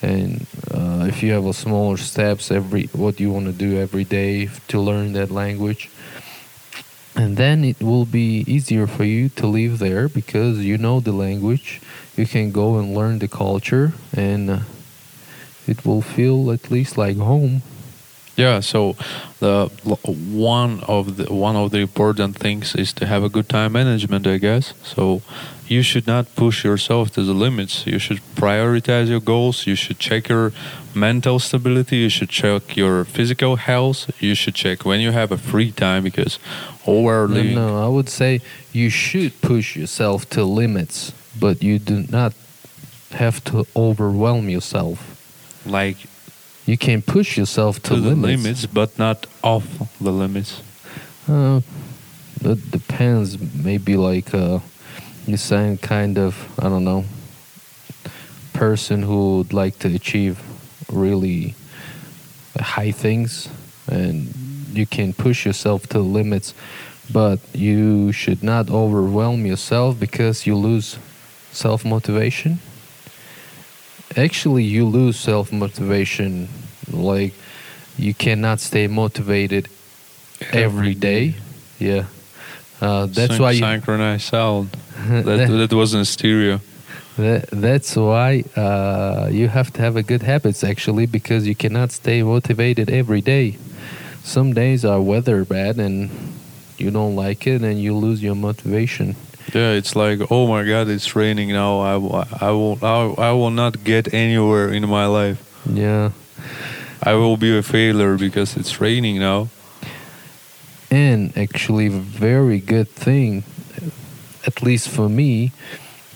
and 0.00 0.46
uh, 0.70 1.06
if 1.08 1.22
you 1.22 1.32
have 1.32 1.46
a 1.46 1.52
smaller 1.52 1.96
steps 1.96 2.50
every 2.50 2.84
what 2.92 3.18
you 3.18 3.32
want 3.32 3.46
to 3.46 3.52
do 3.52 3.78
every 3.78 4.04
day 4.04 4.50
to 4.68 4.78
learn 4.78 5.14
that 5.14 5.30
language, 5.32 5.90
and 7.16 7.36
then 7.36 7.64
it 7.64 7.82
will 7.82 8.04
be 8.04 8.44
easier 8.46 8.86
for 8.86 9.04
you 9.04 9.28
to 9.30 9.46
live 9.46 9.80
there 9.80 10.08
because 10.08 10.58
you 10.58 10.78
know 10.78 11.00
the 11.00 11.12
language. 11.12 11.80
You 12.16 12.26
can 12.26 12.52
go 12.52 12.78
and 12.78 12.94
learn 12.94 13.18
the 13.18 13.28
culture, 13.28 13.94
and 14.12 14.50
uh, 14.50 14.58
it 15.66 15.84
will 15.84 16.02
feel 16.02 16.50
at 16.50 16.70
least 16.70 16.96
like 16.98 17.16
home. 17.16 17.62
Yeah, 18.36 18.60
so 18.60 18.96
the 19.40 19.68
one 19.84 20.80
of 20.88 21.16
the 21.18 21.32
one 21.32 21.54
of 21.54 21.70
the 21.70 21.78
important 21.78 22.36
things 22.36 22.74
is 22.74 22.92
to 22.94 23.06
have 23.06 23.22
a 23.22 23.28
good 23.28 23.48
time 23.48 23.72
management, 23.72 24.26
I 24.26 24.38
guess. 24.38 24.72
So 24.82 25.20
you 25.68 25.82
should 25.82 26.06
not 26.06 26.34
push 26.34 26.64
yourself 26.64 27.10
to 27.12 27.22
the 27.22 27.34
limits. 27.34 27.86
You 27.86 27.98
should 27.98 28.20
prioritize 28.34 29.08
your 29.08 29.20
goals. 29.20 29.66
You 29.66 29.74
should 29.74 29.98
check 29.98 30.28
your 30.28 30.52
mental 30.94 31.38
stability. 31.38 31.96
You 31.96 32.08
should 32.08 32.30
check 32.30 32.76
your 32.76 33.04
physical 33.04 33.56
health. 33.56 34.10
You 34.20 34.34
should 34.34 34.54
check 34.54 34.84
when 34.84 35.00
you 35.00 35.12
have 35.12 35.30
a 35.30 35.38
free 35.38 35.70
time 35.70 36.02
because 36.02 36.38
we're 36.86 37.26
No, 37.26 37.42
no, 37.42 37.84
I 37.84 37.88
would 37.88 38.08
say 38.08 38.40
you 38.72 38.90
should 38.90 39.40
push 39.40 39.76
yourself 39.76 40.28
to 40.30 40.44
limits, 40.44 41.12
but 41.38 41.62
you 41.62 41.78
do 41.78 42.04
not 42.08 42.32
have 43.12 43.44
to 43.44 43.66
overwhelm 43.76 44.48
yourself. 44.48 45.21
Like 45.66 45.96
You 46.66 46.78
can 46.78 47.02
push 47.02 47.36
yourself 47.36 47.82
to, 47.82 47.94
to, 47.94 48.00
the 48.00 48.10
limits. 48.10 48.42
limits, 48.42 48.66
but 48.66 48.98
not 48.98 49.26
off 49.42 49.66
the 50.00 50.12
limits. 50.12 50.62
Uh, 51.28 51.60
it 52.40 52.70
depends. 52.70 53.38
Maybe 53.54 53.96
like 53.96 54.32
uh, 54.34 54.60
you 55.26 55.36
saying 55.36 55.78
kind 55.78 56.18
of 56.18 56.36
I 56.58 56.68
don't 56.68 56.84
know 56.84 57.04
person 58.52 59.02
who 59.02 59.38
would 59.38 59.52
like 59.52 59.78
to 59.80 59.88
achieve 59.94 60.40
really 60.90 61.54
high 62.58 62.92
things, 62.92 63.48
and 63.90 64.32
you 64.72 64.86
can 64.86 65.12
push 65.12 65.46
yourself 65.46 65.86
to 65.88 65.98
the 65.98 66.04
limits, 66.04 66.54
but 67.12 67.38
you 67.52 68.12
should 68.12 68.42
not 68.42 68.70
overwhelm 68.70 69.46
yourself 69.46 69.98
because 69.98 70.46
you 70.46 70.54
lose 70.54 70.98
self 71.50 71.84
motivation. 71.84 72.60
Actually, 74.16 74.64
you 74.64 74.86
lose 74.86 75.18
self 75.18 75.52
motivation. 75.52 76.48
Like 76.90 77.34
you 77.96 78.14
cannot 78.14 78.60
stay 78.60 78.86
motivated 78.86 79.68
every 80.52 80.94
day. 80.94 81.34
Yeah. 81.78 82.04
Uh, 82.80 83.06
that's 83.06 83.34
Syn- 83.34 83.42
why 83.42 83.50
you, 83.52 83.60
synchronized 83.60 84.24
sound. 84.28 84.70
That, 85.08 85.24
that, 85.24 85.48
that 85.48 85.72
wasn't 85.72 86.06
stereo. 86.06 86.60
that- 87.16 87.48
that's 87.50 87.94
why 87.96 88.44
uh, 88.56 89.28
you 89.30 89.48
have 89.48 89.72
to 89.74 89.82
have 89.82 89.96
a 89.96 90.02
good 90.02 90.22
habits 90.22 90.64
actually 90.64 91.06
because 91.06 91.46
you 91.46 91.54
cannot 91.54 91.92
stay 91.92 92.22
motivated 92.22 92.90
every 92.90 93.20
day. 93.20 93.56
Some 94.24 94.52
days 94.52 94.84
are 94.84 95.00
weather 95.00 95.44
bad 95.44 95.78
and 95.78 96.10
you 96.78 96.90
don't 96.90 97.14
like 97.16 97.46
it 97.46 97.62
and 97.62 97.80
you 97.80 97.94
lose 97.94 98.22
your 98.22 98.34
motivation. 98.34 99.14
Yeah, 99.54 99.72
it's 99.72 99.94
like, 99.96 100.20
oh 100.30 100.46
my 100.46 100.64
God, 100.64 100.88
it's 100.88 101.14
raining 101.16 101.50
now. 101.52 101.80
I, 101.80 101.96
will- 101.96 102.24
I 102.40 102.50
will, 102.50 102.78
I, 102.82 103.28
I 103.28 103.32
will 103.32 103.50
not 103.50 103.84
get 103.84 104.12
anywhere 104.14 104.72
in 104.72 104.88
my 104.88 105.06
life. 105.06 105.38
Yeah. 105.66 106.10
I 107.02 107.14
will 107.14 107.36
be 107.36 107.56
a 107.58 107.62
failure 107.62 108.16
because 108.16 108.56
it's 108.56 108.80
raining 108.80 109.18
now. 109.18 109.48
and 110.90 111.36
actually 111.36 111.86
a 111.86 111.90
very 111.90 112.58
good 112.60 112.88
thing 112.88 113.42
at 114.46 114.62
least 114.62 114.88
for 114.88 115.08
me 115.08 115.50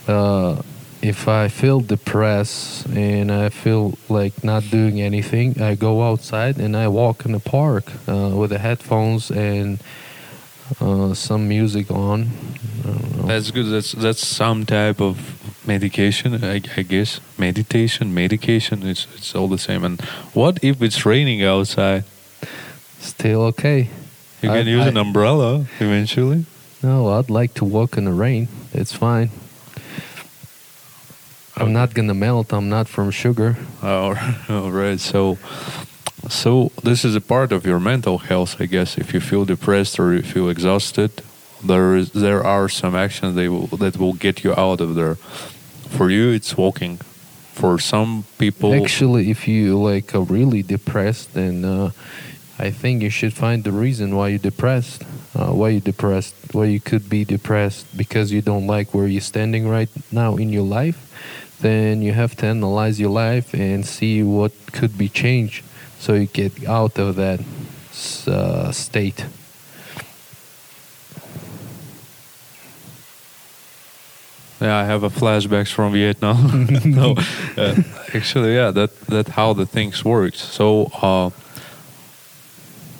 uh, 0.06 0.60
if 1.02 1.26
i 1.28 1.48
feel 1.48 1.80
depressed 1.80 2.86
and 2.94 3.30
i 3.32 3.48
feel 3.48 3.96
like 4.08 4.44
not 4.44 4.62
doing 4.70 5.00
anything 5.00 5.60
i 5.62 5.74
go 5.74 6.02
outside 6.02 6.58
and 6.58 6.76
i 6.76 6.86
walk 6.88 7.24
in 7.24 7.32
the 7.32 7.40
park 7.40 7.84
uh, 8.08 8.30
with 8.34 8.50
the 8.50 8.58
headphones 8.58 9.30
and 9.30 9.78
uh, 10.80 11.14
some 11.14 11.48
music 11.48 11.90
on 11.90 12.30
I. 12.84 13.26
That's 13.26 13.50
good. 13.50 13.66
That's 13.66 13.92
that's 13.92 14.24
some 14.26 14.64
type 14.66 15.00
of 15.00 15.16
medication, 15.66 16.44
I, 16.44 16.60
I 16.76 16.82
guess. 16.82 17.20
Meditation, 17.38 18.14
medication. 18.14 18.86
It's 18.86 19.06
it's 19.16 19.34
all 19.34 19.48
the 19.48 19.58
same. 19.58 19.84
And 19.84 20.00
what 20.34 20.58
if 20.62 20.80
it's 20.82 21.04
raining 21.06 21.42
outside? 21.42 22.04
still 23.00 23.42
okay 23.42 23.88
You 24.42 24.50
I- 24.50 24.58
can 24.58 24.66
use 24.66 24.84
I- 24.86 24.88
an 24.88 24.96
umbrella 24.96 25.66
eventually. 25.80 26.44
no 26.82 27.08
i'd 27.18 27.30
like 27.30 27.54
to 27.54 27.64
walk 27.64 27.96
in 27.96 28.04
the 28.04 28.12
rain 28.12 28.48
it's 28.72 28.92
fine 28.92 29.30
i'm 31.56 31.62
Okay. 31.64 31.72
not 31.72 31.94
gonna 31.94 32.14
melt 32.14 32.52
i'm 32.52 32.68
not 32.68 32.88
from 32.88 33.10
sugar 33.10 33.56
All 33.82 34.14
all 34.48 34.70
right. 34.72 34.98
So, 35.00 35.38
so 36.28 36.72
this 36.82 37.04
is 37.04 37.14
a 37.14 37.20
part 37.20 37.52
of 37.52 37.66
your 37.66 37.80
mental 37.80 38.18
health, 38.18 38.56
I 38.60 38.66
guess. 38.66 38.98
If 38.98 39.14
you 39.14 39.20
feel 39.20 39.44
depressed 39.44 39.98
or 39.98 40.14
you 40.14 40.22
feel 40.22 40.48
exhausted, 40.48 41.22
there 41.62 41.96
is 41.96 42.12
there 42.12 42.44
are 42.44 42.68
some 42.68 42.94
actions 42.94 43.34
they 43.34 43.48
will, 43.48 43.66
that 43.78 43.96
will 43.96 44.12
get 44.12 44.44
you 44.44 44.52
out 44.54 44.80
of 44.80 44.94
there. 44.94 45.16
For 45.96 46.10
you, 46.10 46.30
it's 46.30 46.56
walking. 46.56 46.98
For 47.52 47.78
some 47.78 48.24
people, 48.36 48.74
Actually, 48.74 49.30
if 49.30 49.48
you 49.48 49.80
like 49.80 50.14
are 50.14 50.20
really 50.20 50.62
depressed, 50.62 51.32
then 51.32 51.64
uh, 51.64 51.90
I 52.58 52.70
think 52.70 53.02
you 53.02 53.08
should 53.08 53.32
find 53.32 53.64
the 53.64 53.72
reason 53.72 54.14
why 54.14 54.28
you're 54.28 54.38
depressed. 54.38 55.04
Uh, 55.34 55.52
why 55.52 55.70
you're 55.70 55.80
depressed? 55.80 56.34
Why 56.52 56.66
you 56.66 56.80
could 56.80 57.08
be 57.08 57.24
depressed 57.24 57.96
because 57.96 58.30
you 58.30 58.42
don't 58.42 58.66
like 58.66 58.92
where 58.92 59.06
you're 59.06 59.22
standing 59.22 59.68
right 59.68 59.88
now 60.12 60.36
in 60.36 60.50
your 60.50 60.64
life. 60.64 61.00
Then 61.60 62.02
you 62.02 62.12
have 62.12 62.36
to 62.36 62.46
analyze 62.46 63.00
your 63.00 63.10
life 63.10 63.54
and 63.54 63.86
see 63.86 64.22
what 64.22 64.52
could 64.72 64.98
be 64.98 65.08
changed 65.08 65.64
so 65.98 66.14
you 66.14 66.26
get 66.26 66.66
out 66.68 66.98
of 66.98 67.16
that 67.16 67.40
uh, 68.26 68.72
state. 68.72 69.24
Yeah, 74.60 74.78
I 74.78 74.84
have 74.84 75.02
a 75.02 75.10
flashbacks 75.10 75.70
from 75.70 75.92
Vietnam. 75.92 76.66
no, 76.84 77.14
uh, 77.56 77.74
actually, 78.14 78.54
yeah, 78.54 78.70
that 78.70 78.98
that 79.06 79.28
how 79.28 79.52
the 79.52 79.66
things 79.66 80.04
works. 80.04 80.40
So, 80.40 80.90
uh, 81.02 81.30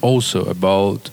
also 0.03 0.45
about 0.45 1.11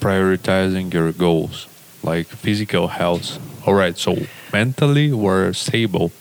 prioritizing 0.00 0.92
your 0.94 1.12
goals, 1.12 1.66
like 2.02 2.26
physical 2.26 2.88
health. 2.88 3.38
All 3.66 3.74
right, 3.74 3.98
so 3.98 4.16
mentally 4.52 5.12
we're 5.12 5.52
stable. 5.52 6.12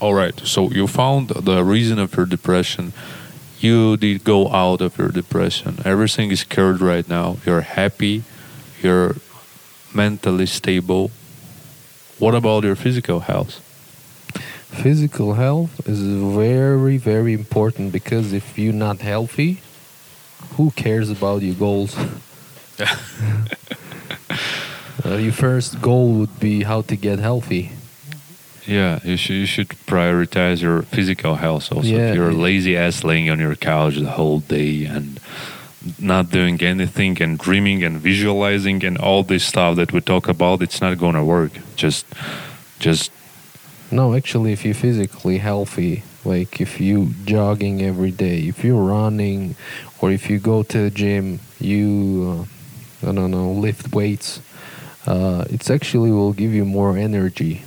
All 0.00 0.14
right, 0.14 0.38
so 0.44 0.70
you 0.70 0.88
found 0.88 1.28
the 1.28 1.62
reason 1.64 1.98
of 2.00 2.16
your 2.16 2.26
depression. 2.26 2.92
You 3.62 3.96
did 3.96 4.24
go 4.24 4.48
out 4.48 4.80
of 4.80 4.98
your 4.98 5.10
depression. 5.10 5.78
Everything 5.84 6.32
is 6.32 6.42
cured 6.42 6.80
right 6.80 7.08
now. 7.08 7.36
You're 7.46 7.60
happy. 7.60 8.24
You're 8.82 9.14
mentally 9.94 10.46
stable. 10.46 11.12
What 12.18 12.34
about 12.34 12.64
your 12.64 12.74
physical 12.74 13.20
health? 13.20 13.60
Physical 14.82 15.34
health 15.34 15.86
is 15.86 16.00
very, 16.02 16.96
very 16.96 17.34
important 17.34 17.92
because 17.92 18.32
if 18.32 18.58
you're 18.58 18.72
not 18.72 19.00
healthy, 19.00 19.60
who 20.56 20.72
cares 20.72 21.08
about 21.08 21.42
your 21.42 21.54
goals? 21.54 21.96
Uh, 25.04 25.16
your 25.16 25.32
first 25.32 25.82
goal 25.82 26.12
would 26.12 26.38
be 26.38 26.62
how 26.62 26.80
to 26.80 26.94
get 26.94 27.18
healthy. 27.18 27.72
Yeah, 28.66 29.00
you 29.02 29.16
should 29.16 29.36
you 29.36 29.46
should 29.46 29.68
prioritize 29.86 30.62
your 30.62 30.82
physical 30.82 31.34
health 31.34 31.72
also. 31.72 31.82
Yeah. 31.82 32.10
If 32.10 32.14
you're 32.14 32.32
lazy 32.32 32.76
ass 32.76 33.02
laying 33.02 33.28
on 33.28 33.40
your 33.40 33.56
couch 33.56 33.96
the 33.96 34.10
whole 34.10 34.40
day 34.40 34.84
and 34.84 35.18
not 35.98 36.30
doing 36.30 36.62
anything 36.62 37.20
and 37.20 37.38
dreaming 37.38 37.82
and 37.82 37.98
visualizing 37.98 38.84
and 38.84 38.98
all 38.98 39.24
this 39.24 39.44
stuff 39.44 39.76
that 39.76 39.92
we 39.92 40.00
talk 40.00 40.28
about, 40.28 40.62
it's 40.62 40.80
not 40.80 40.96
gonna 40.98 41.24
work. 41.24 41.52
Just 41.76 42.06
just 42.78 43.10
No, 43.90 44.14
actually, 44.14 44.52
if 44.52 44.64
you're 44.64 44.74
physically 44.74 45.38
healthy, 45.38 46.02
like 46.24 46.60
if 46.60 46.80
you 46.80 47.14
jogging 47.24 47.82
every 47.82 48.12
day, 48.12 48.38
if 48.46 48.64
you're 48.64 48.82
running, 48.82 49.56
or 50.00 50.10
if 50.12 50.30
you 50.30 50.38
go 50.38 50.62
to 50.62 50.78
the 50.78 50.90
gym, 50.90 51.40
you, 51.60 52.46
uh, 53.02 53.08
I 53.08 53.12
don't 53.12 53.30
know, 53.30 53.50
lift 53.50 53.92
weights, 53.92 54.40
uh, 55.06 55.44
it's 55.50 55.68
actually 55.68 56.10
will 56.10 56.32
give 56.32 56.54
you 56.54 56.64
more 56.64 56.96
energy. 56.96 57.62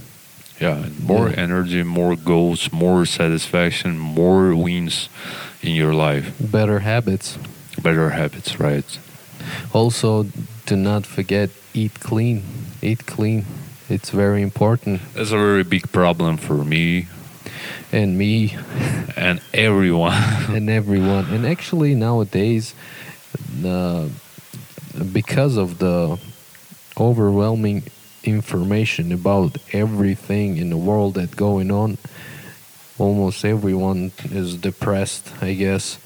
Yeah, 0.61 0.85
more 1.07 1.29
Yeah. 1.29 1.43
energy, 1.43 1.83
more 1.83 2.15
goals, 2.15 2.69
more 2.71 3.05
satisfaction, 3.05 3.97
more 3.99 4.55
wins 4.55 5.09
in 5.61 5.73
your 5.75 5.93
life. 5.93 6.31
better 6.39 6.79
habits. 6.79 7.37
Better 7.81 8.09
habits, 8.11 8.59
right? 8.59 8.99
Also, 9.73 10.25
do 10.65 10.75
not 10.75 11.05
forget 11.05 11.49
eat 11.73 11.99
clean. 11.99 12.41
Eat 12.81 13.05
clean. 13.05 13.45
It's 13.89 14.09
very 14.11 14.41
important. 14.41 15.01
That's 15.13 15.31
a 15.31 15.37
very 15.37 15.63
big 15.63 15.91
problem 15.91 16.37
for 16.37 16.63
me 16.63 17.05
And 17.91 18.17
me 18.17 18.55
and 19.15 19.39
everyone. 19.53 20.13
and 20.57 20.69
everyone. 20.69 21.25
And 21.33 21.45
actually, 21.45 21.95
nowadays, 21.95 22.73
uh, 23.63 24.07
because 25.13 25.55
of 25.57 25.77
the 25.77 26.17
overwhelming 26.97 27.83
information 28.27 29.11
about 29.11 29.57
everything 29.71 30.57
in 30.57 30.69
the 30.69 30.77
world 30.77 31.15
that 31.15 31.35
going 31.35 31.71
on, 31.71 31.97
almost 32.97 33.45
everyone 33.45 34.11
is 34.25 34.57
depressed, 34.57 35.31
I 35.41 35.53
guess. 35.53 35.99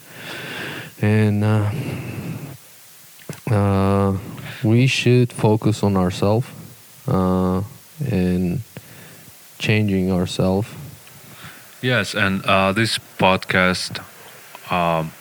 And 1.02 1.44
uh, 1.44 1.72
uh, 3.50 4.18
we 4.64 4.88
should 4.88 5.32
focus 5.32 5.84
on 5.84 5.96
ourselves 5.96 6.48
uh, 7.08 7.64
and 8.12 8.62
changing 9.58 10.12
ourselves. 10.12 10.68
Yes, 11.82 12.14
and 12.14 12.44
uh, 12.46 12.74
this 12.74 13.00
podcast 13.18 14.04
um, 14.72 15.12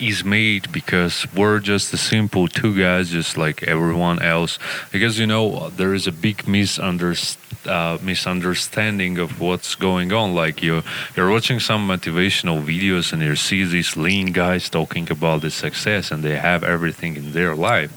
is 0.00 0.24
made 0.24 0.70
because 0.72 1.26
we're 1.34 1.60
just 1.60 1.92
a 1.92 1.96
simple 1.96 2.48
two 2.48 2.76
guys, 2.78 3.10
just 3.10 3.36
like 3.36 3.62
everyone 3.62 4.22
else. 4.22 4.58
Because 4.92 5.18
you 5.18 5.26
know 5.26 5.70
there 5.70 5.94
is 5.94 6.06
a 6.06 6.12
big 6.12 6.38
misunderst- 6.44 7.38
uh, 7.66 7.98
misunderstanding 8.02 9.18
of 9.18 9.40
what's 9.40 9.74
going 9.74 10.12
on. 10.12 10.34
Like 10.34 10.62
you, 10.62 10.82
you're 11.16 11.30
watching 11.30 11.60
some 11.60 11.88
motivational 11.88 12.62
videos 12.64 13.12
and 13.12 13.22
you 13.22 13.36
see 13.36 13.64
these 13.64 13.96
lean 13.96 14.32
guys 14.32 14.70
talking 14.70 15.10
about 15.10 15.42
the 15.42 15.50
success 15.50 16.10
and 16.10 16.22
they 16.22 16.36
have 16.36 16.64
everything 16.64 17.16
in 17.16 17.32
their 17.32 17.54
life, 17.54 17.92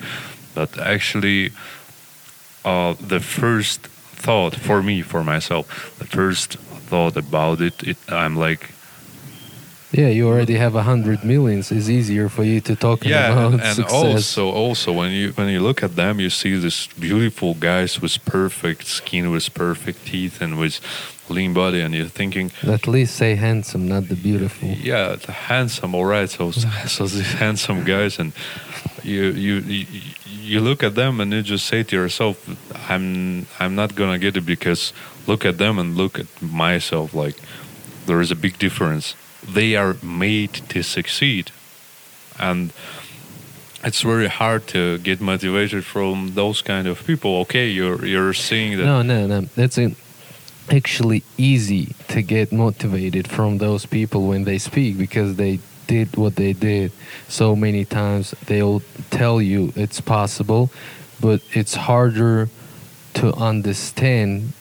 but 0.53 0.77
actually, 0.79 1.51
uh, 2.63 2.93
the 2.99 3.19
first 3.19 3.81
thought 3.81 4.55
for 4.55 4.83
me, 4.83 5.01
for 5.01 5.23
myself, 5.23 5.97
the 5.97 6.05
first 6.05 6.57
thought 6.89 7.17
about 7.17 7.61
it, 7.61 7.81
it 7.83 7.97
I'm 8.09 8.35
like, 8.35 8.71
Yeah, 9.91 10.07
you 10.07 10.27
already 10.27 10.55
have 10.55 10.75
a 10.75 10.83
hundred 10.83 11.23
millions. 11.23 11.71
It's 11.71 11.89
easier 11.89 12.29
for 12.29 12.43
you 12.43 12.61
to 12.61 12.75
talk 12.75 13.03
yeah, 13.03 13.31
about 13.31 13.53
and, 13.53 13.61
and 13.61 13.75
success. 13.81 13.93
also, 13.93 14.49
also 14.49 14.93
when 14.93 15.11
you 15.11 15.31
when 15.33 15.49
you 15.49 15.59
look 15.59 15.83
at 15.83 15.95
them, 15.95 16.19
you 16.19 16.29
see 16.29 16.57
these 16.57 16.87
beautiful 16.99 17.53
guys 17.55 18.01
with 18.01 18.23
perfect 18.25 18.85
skin, 18.85 19.31
with 19.31 19.53
perfect 19.53 20.05
teeth, 20.05 20.41
and 20.41 20.57
with 20.57 20.79
lean 21.29 21.53
body, 21.53 21.81
and 21.81 21.93
you're 21.93 22.07
thinking, 22.07 22.51
At 22.63 22.87
least 22.87 23.15
say 23.15 23.35
handsome, 23.35 23.87
not 23.87 24.07
the 24.07 24.15
beautiful. 24.15 24.69
yeah, 24.69 25.15
the 25.15 25.31
handsome, 25.31 25.93
all 25.95 26.05
right. 26.05 26.29
So 26.29 26.51
so 26.87 27.07
these 27.07 27.33
handsome 27.33 27.83
guys, 27.83 28.19
and 28.19 28.31
you 29.03 29.23
you 29.31 29.55
you, 29.59 29.85
you 30.25 30.59
look 30.61 30.83
at 30.83 30.95
them 30.95 31.19
and 31.19 31.33
you 31.33 31.41
just 31.41 31.65
say 31.65 31.83
to 31.83 31.95
yourself, 31.95 32.37
I'm 32.89 33.45
I'm 33.59 33.75
not 33.75 33.95
gonna 33.95 34.19
get 34.19 34.37
it 34.37 34.45
because 34.45 34.93
look 35.27 35.45
at 35.45 35.57
them 35.57 35.79
and 35.79 35.97
look 35.97 36.19
at 36.19 36.27
myself. 36.41 37.13
Like 37.13 37.35
there 38.05 38.21
is 38.21 38.31
a 38.31 38.35
big 38.35 38.57
difference. 38.57 39.15
They 39.47 39.75
are 39.75 39.95
made 40.03 40.53
to 40.69 40.83
succeed, 40.83 41.51
and 42.39 42.71
it's 43.83 44.01
very 44.01 44.27
hard 44.27 44.67
to 44.67 44.99
get 44.99 45.19
motivated 45.19 45.83
from 45.85 46.33
those 46.35 46.61
kind 46.61 46.87
of 46.87 47.03
people. 47.05 47.37
Okay, 47.41 47.67
you're 47.67 48.05
you're 48.05 48.33
seeing 48.33 48.77
that. 48.77 48.85
No, 48.85 49.01
no, 49.01 49.27
no. 49.27 49.41
That's 49.55 49.77
it. 49.77 49.95
actually 50.69 51.23
easy 51.37 51.95
to 52.07 52.21
get 52.21 52.51
motivated 52.51 53.27
from 53.27 53.57
those 53.57 53.85
people 53.85 54.27
when 54.27 54.43
they 54.43 54.57
speak 54.57 54.97
because 54.97 55.35
they 55.35 55.59
did 55.87 56.15
what 56.15 56.35
they 56.35 56.53
did 56.53 56.91
so 57.27 57.55
many 57.55 57.83
times. 57.83 58.33
They'll 58.45 58.81
tell 59.09 59.41
you 59.41 59.73
it's 59.75 59.99
possible, 59.99 60.69
but 61.19 61.41
it's 61.51 61.75
harder 61.75 62.47
to 63.15 63.33
understand 63.33 64.53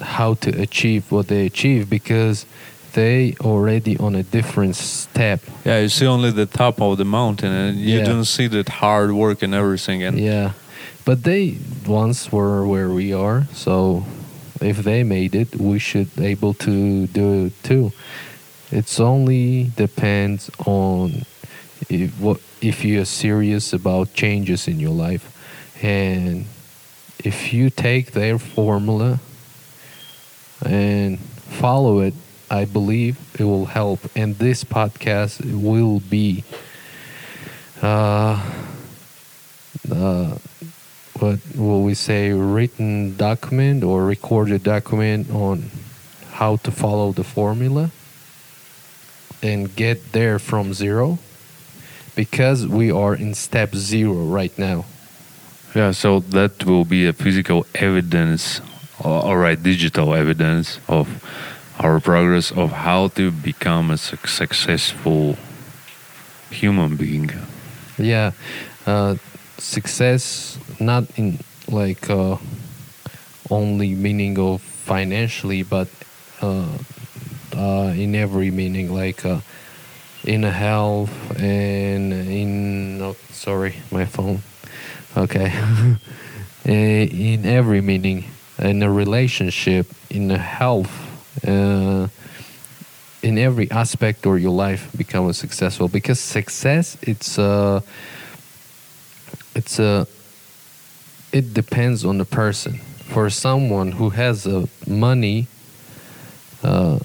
how 0.00 0.34
to 0.34 0.50
achieve 0.60 1.12
what 1.12 1.28
they 1.28 1.46
achieve 1.46 1.88
because 1.90 2.46
they 2.92 3.34
already 3.40 3.96
on 3.98 4.14
a 4.14 4.22
different 4.22 4.76
step. 4.76 5.40
Yeah, 5.64 5.80
you 5.80 5.88
see 5.88 6.06
only 6.06 6.30
the 6.30 6.46
top 6.46 6.80
of 6.80 6.98
the 6.98 7.04
mountain, 7.04 7.52
and 7.52 7.78
you 7.78 7.98
Yeah. 7.98 8.04
don't 8.04 8.24
see 8.24 8.48
that 8.48 8.68
hard 8.68 9.12
work 9.12 9.42
and 9.42 9.54
everything. 9.54 10.02
And 10.02 10.18
Yeah, 10.18 10.52
but 11.04 11.22
they 11.24 11.56
once 11.86 12.32
were 12.32 12.66
where 12.66 12.88
we 12.88 13.12
are, 13.12 13.46
so 13.54 14.04
if 14.60 14.78
they 14.82 15.02
made 15.04 15.34
it, 15.34 15.56
we 15.56 15.78
should 15.78 16.08
able 16.18 16.54
to 16.54 17.06
do 17.06 17.46
it 17.46 17.62
too. 17.62 17.92
It's 18.70 19.00
only 19.00 19.70
depends 19.76 20.50
on 20.66 21.24
if 21.88 22.10
what 22.20 22.38
if 22.60 22.84
you 22.84 23.00
are 23.00 23.06
serious 23.06 23.72
about 23.72 24.12
changes 24.14 24.66
in 24.68 24.80
your 24.80 24.92
life, 25.08 25.24
and 25.82 26.44
if 27.24 27.52
you 27.52 27.70
take 27.70 28.12
their 28.12 28.38
formula 28.38 29.20
and 30.64 31.18
follow 31.60 32.00
it, 32.00 32.14
I 32.50 32.64
believe 32.64 33.18
it 33.38 33.44
will 33.44 33.66
help. 33.66 34.00
And 34.16 34.36
this 34.38 34.64
podcast 34.64 35.40
will 35.60 36.00
be. 36.00 36.44
Uh, 37.80 38.42
uh, 39.90 40.36
what 41.18 41.38
will 41.56 41.82
we 41.82 41.94
say 41.94 42.30
written 42.30 43.16
document 43.16 43.82
or 43.82 44.04
recorded 44.04 44.62
document 44.62 45.30
on 45.30 45.70
how 46.32 46.56
to 46.56 46.70
follow 46.70 47.12
the 47.12 47.24
formula 47.24 47.90
and 49.42 49.74
get 49.74 50.12
there 50.12 50.38
from 50.38 50.72
zero 50.74 51.18
because 52.14 52.66
we 52.66 52.90
are 52.90 53.14
in 53.14 53.34
step 53.34 53.74
zero 53.74 54.14
right 54.14 54.56
now 54.58 54.84
yeah, 55.74 55.90
so 55.90 56.20
that 56.20 56.64
will 56.64 56.84
be 56.84 57.06
a 57.06 57.12
physical 57.12 57.66
evidence, 57.74 58.60
or, 59.04 59.22
all 59.22 59.36
right, 59.36 59.62
digital 59.62 60.14
evidence 60.14 60.80
of 60.88 61.06
our 61.78 62.00
progress 62.00 62.50
of 62.52 62.72
how 62.72 63.08
to 63.08 63.30
become 63.30 63.90
a 63.90 63.96
suc- 63.96 64.26
successful 64.26 65.36
human 66.50 66.96
being. 66.96 67.30
yeah 67.98 68.32
uh, 68.86 69.14
success 69.58 70.58
not 70.80 71.04
in 71.16 71.38
like 71.68 72.08
uh, 72.10 72.36
only 73.50 73.94
meaning 73.94 74.38
of 74.38 74.60
financially 74.62 75.62
but 75.62 75.88
uh, 76.40 76.66
uh, 77.56 77.92
in 77.96 78.14
every 78.14 78.50
meaning 78.50 78.92
like 78.94 79.24
uh, 79.24 79.40
in 80.24 80.42
health 80.42 81.10
and 81.40 82.12
in 82.12 83.00
oh, 83.02 83.16
sorry 83.30 83.76
my 83.90 84.04
phone. 84.04 84.42
Okay. 85.16 85.52
Eh, 86.66 87.06
in 87.06 87.46
every 87.46 87.80
meaning. 87.80 88.24
In 88.58 88.82
a 88.82 88.92
relationship 88.92 89.86
in 90.10 90.30
a 90.30 90.36
health 90.36 91.07
uh, 91.46 92.08
in 93.22 93.38
every 93.38 93.70
aspect 93.70 94.26
of 94.26 94.40
your 94.40 94.52
life 94.52 94.88
become 94.96 95.32
successful. 95.32 95.88
Because 95.88 96.20
success 96.20 96.96
it's 97.02 97.38
uh 97.38 97.80
it's 99.54 99.78
a 99.78 100.06
it 101.32 101.52
depends 101.52 102.04
on 102.04 102.18
the 102.18 102.24
person. 102.24 102.78
For 103.12 103.30
someone 103.30 103.92
who 103.92 104.10
has 104.10 104.46
uh, 104.46 104.66
money 104.86 105.46
uh, 106.62 106.98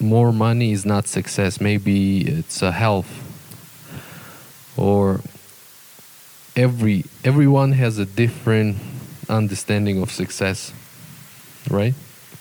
more 0.00 0.32
money 0.32 0.72
is 0.72 0.84
not 0.84 1.06
success. 1.06 1.60
Maybe 1.60 2.20
it's 2.20 2.62
a 2.62 2.72
health. 2.72 3.22
Or 4.76 5.20
every 6.54 7.04
everyone 7.24 7.72
has 7.72 7.98
a 7.98 8.06
different 8.06 8.76
understanding 9.28 10.00
of 10.00 10.10
success 10.10 10.72
right 11.68 11.94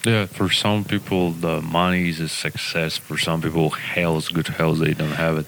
Yeah, 0.05 0.27
for 0.27 0.49
some 0.51 0.83
people, 0.83 1.31
the 1.31 1.61
money 1.61 2.09
is 2.09 2.19
a 2.19 2.29
success. 2.29 2.95
For 2.95 3.17
some 3.17 3.41
people, 3.41 3.71
health, 3.71 4.31
good 4.31 4.47
health, 4.49 4.77
they 4.79 4.93
don't 4.93 5.17
have 5.17 5.37
it. 5.39 5.47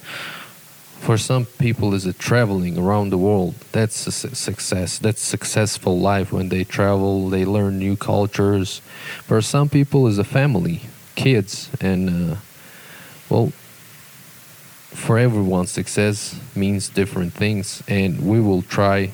for 0.99 1.17
some 1.17 1.45
people 1.45 1.93
is 1.93 2.07
it 2.07 2.17
traveling 2.17 2.75
around 2.77 3.11
the 3.11 3.17
world. 3.19 3.53
That's 3.71 4.07
a 4.07 4.11
su- 4.11 4.33
success. 4.33 4.97
That's 4.97 5.21
successful 5.21 5.99
life 5.99 6.33
when 6.33 6.49
they 6.49 6.63
travel 6.63 7.29
they 7.29 7.45
learn 7.45 7.77
new 7.77 7.95
cultures. 7.95 8.81
For 9.27 9.41
some 9.41 9.69
people 9.69 10.07
is 10.07 10.17
a 10.17 10.23
family 10.23 10.81
kids 11.15 11.69
and 11.79 12.09
uh, 12.09 12.35
well 13.29 13.51
for 14.89 15.19
everyone 15.19 15.67
success 15.67 16.39
means 16.55 16.89
different 16.89 17.33
things. 17.33 17.83
And 17.87 18.27
we 18.27 18.39
will 18.41 18.63
try 18.63 19.11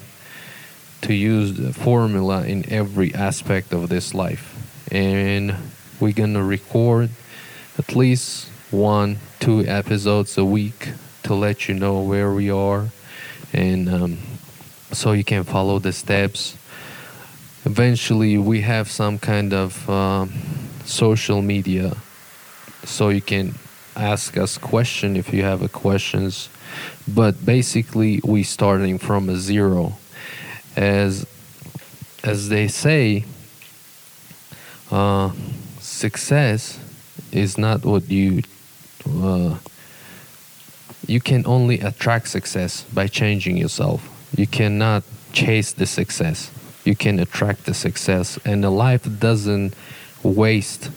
to 1.02 1.14
use 1.14 1.58
the 1.58 1.74
formula 1.74 2.46
in 2.46 2.64
every 2.70 3.14
aspect 3.14 3.74
of 3.74 3.90
this 3.90 4.14
life 4.14 4.53
and 4.94 5.56
we're 6.00 6.14
gonna 6.14 6.44
record 6.44 7.10
at 7.80 7.96
least 7.96 8.48
one 8.70 9.18
two 9.40 9.66
episodes 9.66 10.38
a 10.38 10.46
week 10.46 10.94
to 11.24 11.34
let 11.34 11.68
you 11.68 11.74
know 11.74 12.00
where 12.02 12.32
we 12.32 12.50
are. 12.50 12.88
And 13.52 13.90
um, 13.90 14.18
so 14.92 15.12
you 15.12 15.24
can 15.24 15.44
follow 15.44 15.80
the 15.80 15.92
steps. 15.92 16.56
Eventually 17.66 18.38
we 18.38 18.62
have 18.62 18.90
some 18.90 19.18
kind 19.18 19.54
of 19.54 19.90
um, 19.90 20.32
social 20.86 21.42
media. 21.42 21.98
So 22.84 23.10
you 23.10 23.22
can 23.22 23.56
ask 23.96 24.38
us 24.38 24.58
question 24.58 25.16
if 25.16 25.34
you 25.34 25.44
have 25.44 25.62
a 25.62 25.70
questions. 25.70 26.50
But 27.08 27.46
basically 27.46 28.22
we 28.24 28.44
starting 28.44 28.98
from 28.98 29.30
a 29.30 29.38
zero. 29.38 29.98
As 30.76 31.26
as 32.24 32.50
they 32.50 32.68
say 32.68 33.26
uh, 34.94 35.32
success 35.80 36.80
is 37.32 37.58
not 37.58 37.84
what 37.84 38.10
you 38.10 38.44
uh, 39.10 39.58
you 41.08 41.20
can 41.20 41.44
only 41.46 41.80
attract 41.80 42.28
success 42.28 42.84
by 42.94 43.08
changing 43.08 43.58
yourself. 43.58 44.08
You 44.38 44.48
cannot 44.48 45.04
chase 45.34 45.74
the 45.74 45.86
success. 45.86 46.52
You 46.86 46.96
can 46.96 47.20
attract 47.20 47.66
the 47.66 47.74
success 47.74 48.40
and 48.46 48.64
the 48.64 48.70
life 48.70 49.08
doesn't 49.20 49.74
waste 50.22 50.92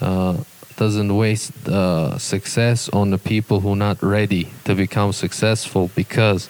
uh, 0.00 0.38
doesn't 0.76 1.14
waste 1.14 1.52
uh, 1.68 2.18
success 2.18 2.88
on 2.88 3.10
the 3.10 3.18
people 3.18 3.60
who 3.60 3.74
are 3.74 3.76
not 3.76 4.02
ready 4.02 4.48
to 4.64 4.74
become 4.74 5.12
successful 5.12 5.90
because 5.94 6.48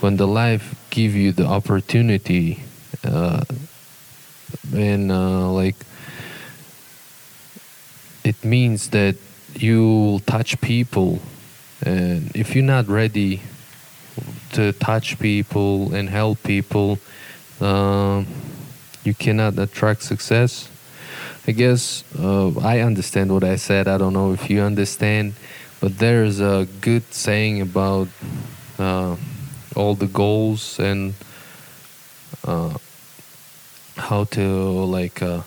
when 0.00 0.16
the 0.16 0.26
life 0.26 0.74
give 0.88 1.14
you 1.14 1.30
the 1.32 1.44
opportunity 1.44 2.62
uh, 3.04 3.44
and 4.74 5.10
uh, 5.10 5.50
like 5.50 5.76
it 8.24 8.44
means 8.44 8.90
that 8.90 9.16
you 9.54 9.86
will 9.86 10.20
touch 10.20 10.60
people. 10.60 11.20
And 11.84 12.30
if 12.34 12.54
you're 12.54 12.64
not 12.64 12.88
ready 12.88 13.42
to 14.52 14.72
touch 14.72 15.18
people 15.18 15.94
and 15.94 16.08
help 16.08 16.42
people 16.42 16.98
um, 17.60 18.26
you 19.04 19.14
cannot 19.14 19.58
attract 19.58 20.02
success. 20.02 20.68
I 21.46 21.52
guess 21.52 22.04
uh, 22.18 22.50
i 22.60 22.80
understand 22.80 23.32
what 23.32 23.44
i 23.44 23.56
said. 23.56 23.88
I 23.88 23.98
don't 23.98 24.12
know 24.12 24.32
if 24.32 24.50
you 24.50 24.60
understand 24.60 25.34
but 25.80 25.98
there's 25.98 26.40
a 26.40 26.68
good 26.82 27.12
saying 27.12 27.62
about 27.62 28.08
uh, 28.78 29.16
all 29.74 29.94
the 29.94 30.06
goals 30.06 30.78
and 30.78 31.14
uh, 32.46 32.76
how 34.08 34.24
to 34.24 34.42
like 34.86 35.22
uh, 35.22 35.42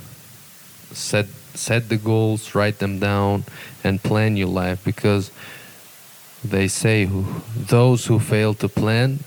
set 0.92 1.28
set 1.54 1.90
the 1.90 1.98
goals 1.98 2.56
write 2.56 2.80
them 2.80 3.00
down 3.00 3.44
and 3.84 4.02
plan 4.04 4.36
your 4.38 4.48
life 4.48 4.84
because 4.84 5.32
they 6.44 6.68
say 6.68 7.06
who, 7.06 7.26
those 7.56 8.06
who 8.08 8.20
fail 8.20 8.54
to 8.54 8.68
plan 8.68 9.20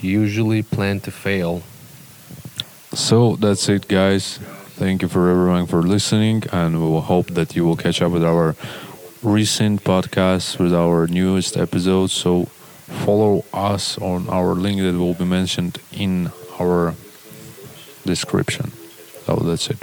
usually 0.00 0.62
plan 0.62 1.00
to 1.00 1.10
fail 1.10 1.62
So 2.94 3.36
that's 3.36 3.68
it, 3.68 3.88
guys. 3.88 4.38
Thank 4.78 5.02
you 5.02 5.08
for 5.08 5.30
everyone 5.30 5.66
for 5.66 5.82
listening, 5.82 6.44
and 6.52 6.80
we 6.82 6.88
will 6.88 7.02
hope 7.02 7.28
that 7.34 7.54
you 7.56 7.64
will 7.64 7.76
catch 7.76 8.02
up 8.02 8.12
with 8.12 8.24
our 8.24 8.54
recent 9.22 9.84
podcast 9.84 10.58
with 10.58 10.74
our 10.74 11.06
newest 11.06 11.56
episodes. 11.56 12.12
So 12.12 12.46
follow 13.04 13.44
us 13.52 13.98
on 13.98 14.28
our 14.28 14.54
link 14.54 14.80
that 14.82 14.94
will 14.98 15.14
be 15.14 15.24
mentioned 15.24 15.78
in 15.92 16.30
our 16.60 16.94
description. 18.04 18.70
So 19.26 19.36
that's 19.36 19.70
it. 19.70 19.78